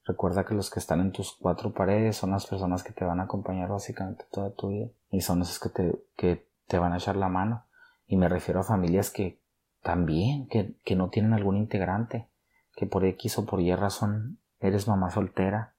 Recuerda 0.06 0.44
que 0.44 0.56
los 0.56 0.72
que 0.72 0.79
están 0.79 1.01
en 1.01 1.12
tus 1.12 1.34
cuatro 1.34 1.72
paredes 1.72 2.18
son 2.18 2.32
las 2.32 2.48
personas 2.48 2.82
que 2.82 2.94
te 2.94 3.06
van 3.06 3.20
a 3.20 3.25
acompañar 3.25 3.70
básicamente 3.70 4.25
toda 4.32 4.56
tu 4.56 4.70
vida. 4.70 4.88
Y 5.12 5.22
son 5.22 5.44
esos 5.44 5.60
que 5.60 5.70
te, 5.70 6.03
que 6.15 6.50
te 6.65 6.79
van 6.79 6.94
a 6.94 6.98
echar 6.98 7.15
la 7.15 7.29
mano. 7.29 7.68
Y 8.08 8.18
me 8.18 8.27
refiero 8.27 8.62
a 8.62 8.63
familias 8.63 9.12
que 9.12 9.39
también, 9.84 10.48
que, 10.48 10.74
que 10.84 10.96
no 10.96 11.12
tienen 11.12 11.34
algún 11.34 11.56
integrante. 11.56 12.27
Que 12.79 12.86
por 12.86 13.03
X 13.03 13.38
o 13.39 13.45
por 13.45 13.59
Y 13.59 13.75
razón 13.75 14.39
eres 14.59 14.88
mamá 14.88 15.09
soltera. 15.09 15.75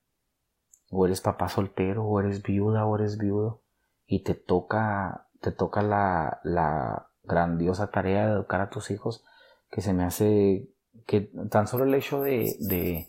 O 0.90 1.06
eres 1.06 1.22
papá 1.22 1.48
soltero. 1.48 2.04
O 2.04 2.20
eres 2.20 2.42
viuda 2.42 2.84
o 2.84 2.96
eres 2.96 3.16
viudo. 3.16 3.62
Y 4.06 4.22
te 4.22 4.34
toca, 4.34 5.28
te 5.40 5.52
toca 5.52 5.82
la, 5.82 6.40
la 6.44 7.08
grandiosa 7.22 7.90
tarea 7.90 8.26
de 8.26 8.32
educar 8.32 8.60
a 8.60 8.68
tus 8.68 8.90
hijos. 8.90 9.24
Que 9.70 9.80
se 9.80 9.94
me 9.94 10.04
hace 10.04 10.68
que 11.06 11.30
tan 11.50 11.66
solo 11.66 11.84
el 11.84 11.94
hecho 11.94 12.20
de, 12.20 12.54
de 12.60 13.08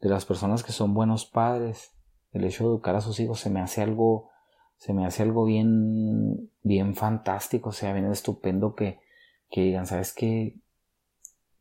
de 0.00 0.08
las 0.08 0.24
personas 0.24 0.62
que 0.62 0.72
son 0.72 0.94
buenos 0.94 1.26
padres, 1.26 1.92
el 2.32 2.44
hecho 2.44 2.64
de 2.64 2.70
educar 2.70 2.96
a 2.96 3.00
sus 3.00 3.18
hijos 3.20 3.40
se 3.40 3.50
me 3.50 3.60
hace 3.60 3.82
algo, 3.82 4.30
se 4.76 4.92
me 4.92 5.06
hace 5.06 5.22
algo 5.22 5.44
bien, 5.44 6.50
bien 6.62 6.94
fantástico, 6.94 7.70
o 7.70 7.72
sea, 7.72 7.92
bien 7.92 8.10
estupendo 8.10 8.74
que, 8.74 9.00
que 9.50 9.62
digan, 9.62 9.86
¿sabes 9.86 10.12
qué? 10.12 10.56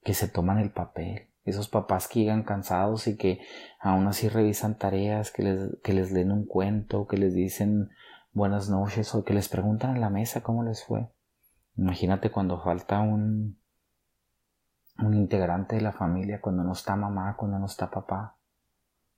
Que 0.04 0.14
se 0.14 0.28
toman 0.28 0.60
el 0.60 0.72
papel. 0.72 1.30
Esos 1.48 1.70
papás 1.70 2.08
que 2.08 2.20
llegan 2.20 2.44
cansados 2.44 3.08
y 3.08 3.18
que 3.18 3.40
aún 3.80 4.06
así 4.08 4.30
revisan 4.30 4.78
tareas, 4.78 5.32
que 5.32 5.44
les, 5.44 5.78
que 5.82 5.94
les 5.94 6.12
leen 6.12 6.32
un 6.32 6.46
cuento, 6.46 7.08
que 7.08 7.18
les 7.18 7.34
dicen 7.34 7.90
buenas 8.34 8.70
noches 8.70 9.16
o 9.16 9.24
que 9.24 9.34
les 9.34 9.50
preguntan 9.50 9.96
en 9.96 10.02
la 10.02 10.10
mesa 10.10 10.44
cómo 10.44 10.64
les 10.64 10.84
fue. 10.84 11.10
Imagínate 11.76 12.32
cuando 12.32 12.62
falta 12.62 13.00
un, 13.00 13.58
un 15.00 15.14
integrante 15.14 15.76
de 15.76 15.82
la 15.82 15.94
familia 15.94 16.42
cuando 16.42 16.64
no 16.64 16.74
está 16.74 16.96
mamá, 16.96 17.36
cuando 17.38 17.60
no 17.60 17.66
está 17.66 17.90
papá. 17.90 18.38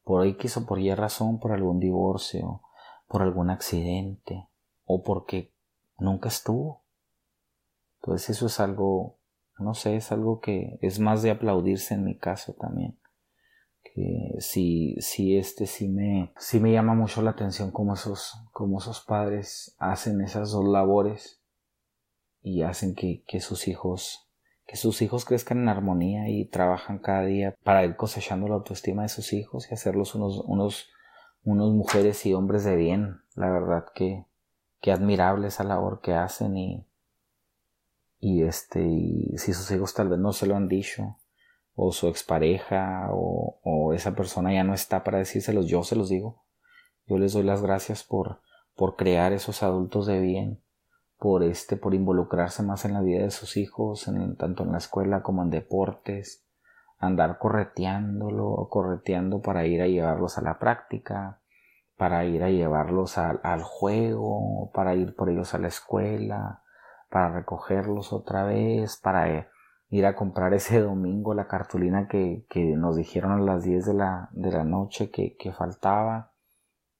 Por 0.03 0.25
X 0.25 0.57
o 0.57 0.65
por 0.65 0.79
Y 0.79 0.93
razón, 0.93 1.39
por 1.39 1.51
algún 1.51 1.79
divorcio, 1.79 2.61
por 3.07 3.21
algún 3.21 3.49
accidente, 3.49 4.47
o 4.85 5.03
porque 5.03 5.53
nunca 5.97 6.29
estuvo. 6.29 6.83
Entonces 8.01 8.31
eso 8.31 8.47
es 8.47 8.59
algo, 8.59 9.18
no 9.59 9.73
sé, 9.73 9.95
es 9.95 10.11
algo 10.11 10.39
que 10.39 10.77
es 10.81 10.99
más 10.99 11.21
de 11.21 11.31
aplaudirse 11.31 11.93
en 11.93 12.03
mi 12.03 12.17
caso 12.17 12.53
también. 12.53 12.99
Que 13.83 14.35
sí, 14.39 14.95
sí, 14.99 15.37
este 15.37 15.65
sí 15.65 15.87
me, 15.89 16.33
sí 16.37 16.59
me 16.59 16.71
llama 16.71 16.93
mucho 16.93 17.21
la 17.21 17.31
atención 17.31 17.71
cómo 17.71 17.93
esos, 17.93 18.33
cómo 18.51 18.79
esos 18.79 19.01
padres 19.01 19.75
hacen 19.79 20.21
esas 20.21 20.51
dos 20.51 20.67
labores 20.67 21.41
y 22.41 22.61
hacen 22.63 22.95
que, 22.95 23.23
que 23.27 23.39
sus 23.39 23.67
hijos 23.67 24.29
que 24.69 24.77
sus 24.77 25.01
hijos 25.01 25.25
crezcan 25.25 25.57
en 25.63 25.69
armonía 25.69 26.29
y 26.29 26.45
trabajan 26.45 26.99
cada 26.99 27.25
día 27.25 27.55
para 27.63 27.83
ir 27.83 27.95
cosechando 27.95 28.47
la 28.47 28.53
autoestima 28.53 29.01
de 29.01 29.09
sus 29.09 29.33
hijos 29.33 29.65
y 29.67 29.73
hacerlos 29.73 30.13
unos, 30.13 30.43
unos, 30.45 30.91
unos 31.43 31.73
mujeres 31.73 32.23
y 32.27 32.35
hombres 32.35 32.65
de 32.65 32.75
bien. 32.75 33.21
La 33.33 33.49
verdad 33.49 33.85
que, 33.95 34.27
que 34.79 34.91
admirable 34.91 35.47
esa 35.47 35.63
labor 35.63 36.01
que 36.01 36.13
hacen 36.13 36.55
y, 36.55 36.85
y 38.19 38.43
este, 38.43 38.81
si 39.37 39.53
sus 39.53 39.71
hijos 39.71 39.93
tal 39.93 40.09
vez 40.09 40.19
no 40.19 40.33
se 40.33 40.45
lo 40.45 40.55
han 40.55 40.67
dicho, 40.67 41.17
o 41.73 41.91
su 41.93 42.07
expareja, 42.07 43.07
o, 43.11 43.59
o 43.63 43.93
esa 43.93 44.13
persona 44.15 44.53
ya 44.53 44.63
no 44.63 44.73
está 44.73 45.03
para 45.03 45.19
decírselos, 45.19 45.67
yo 45.67 45.83
se 45.83 45.95
los 45.95 46.09
digo. 46.09 46.43
Yo 47.05 47.17
les 47.17 47.33
doy 47.33 47.43
las 47.43 47.61
gracias 47.61 48.03
por, 48.03 48.41
por 48.75 48.97
crear 48.97 49.31
esos 49.31 49.63
adultos 49.63 50.05
de 50.05 50.19
bien, 50.19 50.61
por 51.17 51.43
este, 51.43 51.77
por 51.77 51.93
involucrarse 51.93 52.61
más 52.63 52.85
en 52.85 52.93
la 52.93 53.01
vida 53.01 53.23
de 53.23 53.31
sus 53.31 53.57
hijos, 53.57 54.07
en, 54.07 54.35
tanto 54.35 54.63
en 54.63 54.73
la 54.73 54.77
escuela 54.77 55.23
como 55.23 55.41
en 55.43 55.49
deportes, 55.49 56.45
andar 56.97 57.39
correteándolo, 57.39 58.67
correteando 58.69 59.41
para 59.41 59.65
ir 59.65 59.81
a 59.81 59.87
llevarlos 59.87 60.37
a 60.37 60.41
la 60.41 60.59
práctica, 60.59 61.41
para 61.97 62.25
ir 62.25 62.43
a 62.43 62.49
llevarlos 62.49 63.17
al 63.17 63.63
juego, 63.63 64.71
para 64.73 64.95
ir 64.95 65.15
por 65.15 65.29
ellos 65.29 65.53
a 65.53 65.57
la 65.57 65.67
escuela, 65.67 66.63
para 67.09 67.31
recogerlos 67.31 68.13
otra 68.13 68.43
vez, 68.43 68.97
para 68.97 69.49
ir 69.89 70.05
a 70.05 70.15
comprar 70.15 70.53
ese 70.53 70.79
domingo 70.79 71.33
la 71.33 71.47
cartulina 71.47 72.07
que, 72.07 72.45
que 72.49 72.75
nos 72.75 72.95
dijeron 72.95 73.31
a 73.31 73.39
las 73.39 73.63
10 73.63 73.85
de 73.85 73.93
la, 73.93 74.29
de 74.31 74.51
la 74.51 74.63
noche 74.63 75.09
que, 75.09 75.35
que 75.37 75.51
faltaba. 75.51 76.33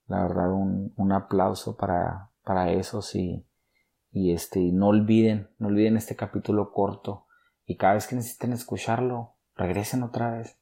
La 0.08 0.24
verdad, 0.24 0.52
un, 0.52 0.94
un 0.98 1.12
aplauso 1.12 1.78
para, 1.78 2.32
para 2.44 2.72
eso, 2.72 3.02
sí 3.02 3.46
y 4.12 4.34
este, 4.34 4.60
no 4.72 4.88
olviden, 4.88 5.50
no 5.60 5.68
olviden 5.68 5.98
este 5.98 6.16
capítulo 6.16 6.72
corto. 6.72 7.26
Y 7.66 7.78
cada 7.78 7.94
vez 7.94 8.08
que 8.08 8.16
necesiten 8.16 8.54
escucharlo, 8.54 9.36
regresen 9.56 10.04
otra 10.04 10.32
vez. 10.32 10.58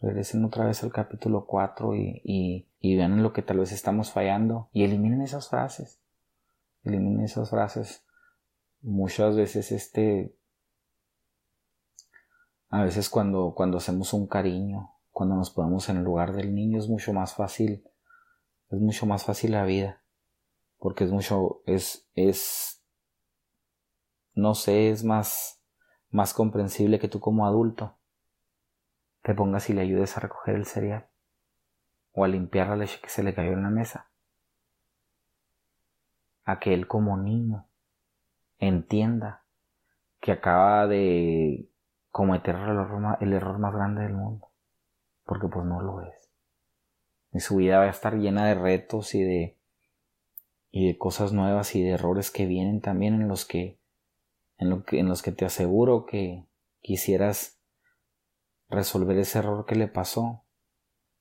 Regresen 0.00 0.44
otra 0.44 0.66
vez 0.66 0.82
al 0.82 0.92
capítulo 0.92 1.46
4 1.46 1.94
y, 1.94 2.20
y, 2.24 2.68
y 2.78 2.96
vean 2.96 3.12
en 3.12 3.22
lo 3.22 3.32
que 3.32 3.42
tal 3.42 3.58
vez 3.58 3.72
estamos 3.72 4.12
fallando. 4.12 4.68
Y 4.72 4.84
eliminen 4.84 5.22
esas 5.22 5.48
frases. 5.48 6.00
Eliminen 6.82 7.24
esas 7.24 7.48
frases. 7.48 8.03
Muchas 8.84 9.34
veces 9.34 9.72
este. 9.72 10.36
A 12.68 12.82
veces 12.82 13.08
cuando, 13.08 13.54
cuando 13.56 13.78
hacemos 13.78 14.12
un 14.12 14.26
cariño, 14.26 14.90
cuando 15.10 15.36
nos 15.36 15.48
ponemos 15.48 15.88
en 15.88 15.96
el 15.96 16.04
lugar 16.04 16.34
del 16.34 16.54
niño, 16.54 16.78
es 16.78 16.86
mucho 16.86 17.14
más 17.14 17.34
fácil. 17.34 17.82
Es 18.68 18.78
mucho 18.78 19.06
más 19.06 19.24
fácil 19.24 19.52
la 19.52 19.64
vida. 19.64 20.02
Porque 20.78 21.04
es 21.04 21.10
mucho. 21.10 21.62
es. 21.64 22.10
es 22.14 22.82
no 24.34 24.54
sé, 24.54 24.90
es 24.90 25.02
más, 25.02 25.62
más 26.10 26.34
comprensible 26.34 26.98
que 26.98 27.08
tú 27.08 27.20
como 27.20 27.46
adulto 27.46 27.96
te 29.22 29.32
pongas 29.32 29.70
y 29.70 29.72
le 29.72 29.80
ayudes 29.80 30.16
a 30.16 30.20
recoger 30.20 30.56
el 30.56 30.66
cereal 30.66 31.06
o 32.12 32.24
a 32.24 32.28
limpiar 32.28 32.68
la 32.68 32.76
leche 32.76 33.00
que 33.00 33.08
se 33.08 33.22
le 33.22 33.32
cayó 33.32 33.52
en 33.52 33.62
la 33.62 33.70
mesa. 33.70 34.10
A 36.44 36.60
que 36.60 36.74
él 36.74 36.86
como 36.86 37.16
niño 37.16 37.66
entienda 38.68 39.44
que 40.20 40.32
acaba 40.32 40.86
de 40.86 41.68
cometer 42.10 42.54
el 42.54 42.62
error, 42.62 43.18
el 43.20 43.32
error 43.32 43.58
más 43.58 43.74
grande 43.74 44.02
del 44.02 44.14
mundo, 44.14 44.48
porque 45.24 45.48
pues 45.48 45.64
no 45.66 45.80
lo 45.80 46.00
es. 46.02 46.30
Y 47.32 47.40
su 47.40 47.56
vida 47.56 47.78
va 47.78 47.84
a 47.84 47.90
estar 47.90 48.14
llena 48.14 48.46
de 48.46 48.54
retos 48.54 49.14
y 49.14 49.22
de 49.22 49.58
y 50.76 50.88
de 50.88 50.98
cosas 50.98 51.32
nuevas 51.32 51.76
y 51.76 51.84
de 51.84 51.90
errores 51.90 52.32
que 52.32 52.46
vienen 52.46 52.80
también 52.80 53.14
en 53.14 53.28
los 53.28 53.44
que 53.44 53.78
en, 54.58 55.08
los 55.08 55.22
que 55.22 55.30
te 55.30 55.44
aseguro 55.44 56.04
que 56.04 56.46
quisieras 56.80 57.60
resolver 58.68 59.16
ese 59.18 59.38
error 59.38 59.66
que 59.66 59.76
le 59.76 59.86
pasó 59.86 60.42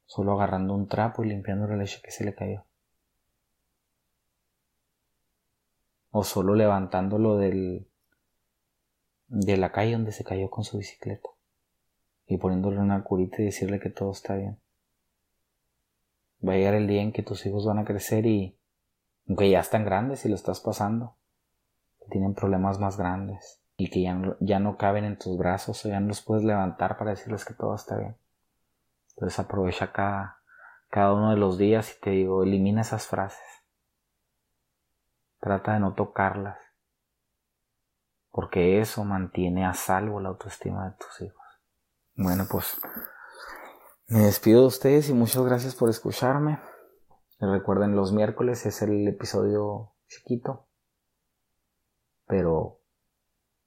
solo 0.05 0.33
agarrando 0.33 0.73
un 0.73 0.87
trapo 0.87 1.23
y 1.23 1.29
limpiando 1.29 1.67
la 1.67 1.77
leche 1.77 2.01
que 2.03 2.09
se 2.09 2.25
le 2.25 2.33
cayó. 2.33 2.65
O 6.15 6.23
solo 6.23 6.53
levantándolo 6.55 7.37
del, 7.37 7.85
de 9.27 9.57
la 9.57 9.71
calle 9.71 9.93
donde 9.93 10.11
se 10.11 10.23
cayó 10.23 10.49
con 10.49 10.63
su 10.63 10.77
bicicleta 10.77 11.27
y 12.27 12.37
poniéndole 12.37 12.79
una 12.79 13.03
curita 13.03 13.41
y 13.41 13.45
decirle 13.45 13.79
que 13.79 13.89
todo 13.89 14.11
está 14.11 14.35
bien. 14.35 14.59
Va 16.47 16.53
a 16.53 16.55
llegar 16.55 16.75
el 16.75 16.87
día 16.87 17.01
en 17.01 17.11
que 17.11 17.23
tus 17.23 17.45
hijos 17.45 17.65
van 17.65 17.79
a 17.79 17.85
crecer 17.85 18.25
y, 18.25 18.55
aunque 19.27 19.49
ya 19.49 19.59
están 19.59 19.85
grandes 19.85 20.23
y 20.25 20.29
lo 20.29 20.35
estás 20.35 20.59
pasando, 20.61 21.15
tienen 22.09 22.35
problemas 22.35 22.79
más 22.79 22.97
grandes, 22.97 23.63
y 23.77 23.89
que 23.89 24.01
ya 24.01 24.13
no, 24.13 24.35
ya 24.39 24.59
no 24.59 24.77
caben 24.77 25.05
en 25.05 25.17
tus 25.17 25.37
brazos 25.37 25.83
o 25.85 25.89
ya 25.89 25.99
no 25.99 26.07
los 26.07 26.21
puedes 26.21 26.43
levantar 26.43 26.97
para 26.97 27.11
decirles 27.11 27.45
que 27.45 27.53
todo 27.53 27.75
está 27.75 27.97
bien. 27.97 28.15
Entonces 29.15 29.39
aprovecha 29.39 29.91
cada, 29.91 30.37
cada 30.89 31.13
uno 31.13 31.31
de 31.31 31.37
los 31.37 31.57
días 31.57 31.95
y 31.95 32.01
te 32.01 32.09
digo, 32.11 32.43
elimina 32.43 32.81
esas 32.81 33.07
frases. 33.07 33.39
Trata 35.43 35.73
de 35.73 35.81
no 35.81 35.93
tocarlas. 35.93 36.57
Porque 38.31 38.79
eso 38.79 39.03
mantiene 39.03 39.65
a 39.65 39.73
salvo 39.73 40.21
la 40.21 40.29
autoestima 40.29 40.89
de 40.89 40.95
tus 40.95 41.21
hijos. 41.21 41.45
Bueno, 42.15 42.45
pues 42.49 42.79
me 44.07 44.19
despido 44.19 44.61
de 44.61 44.67
ustedes 44.67 45.09
y 45.09 45.13
muchas 45.13 45.43
gracias 45.43 45.75
por 45.75 45.89
escucharme. 45.89 46.61
Recuerden, 47.41 47.93
los 47.93 48.13
miércoles 48.13 48.65
es 48.65 48.81
el 48.83 49.05
episodio 49.05 49.93
chiquito, 50.07 50.69
pero 52.25 52.79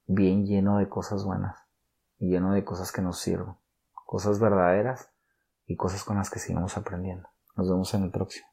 bien 0.07 0.47
lleno 0.47 0.79
de 0.79 0.89
cosas 0.89 1.25
buenas 1.25 1.61
y 2.19 2.31
lleno 2.31 2.53
de 2.53 2.65
cosas 2.65 2.91
que 2.91 3.03
nos 3.03 3.19
sirven, 3.19 3.55
cosas 4.07 4.41
verdaderas 4.41 5.11
y 5.67 5.77
cosas 5.77 6.05
con 6.05 6.17
las 6.17 6.31
que 6.31 6.39
sigamos 6.39 6.79
aprendiendo. 6.79 7.29
Nos 7.55 7.69
vemos 7.69 7.93
en 7.93 8.05
el 8.05 8.11
próximo. 8.11 8.47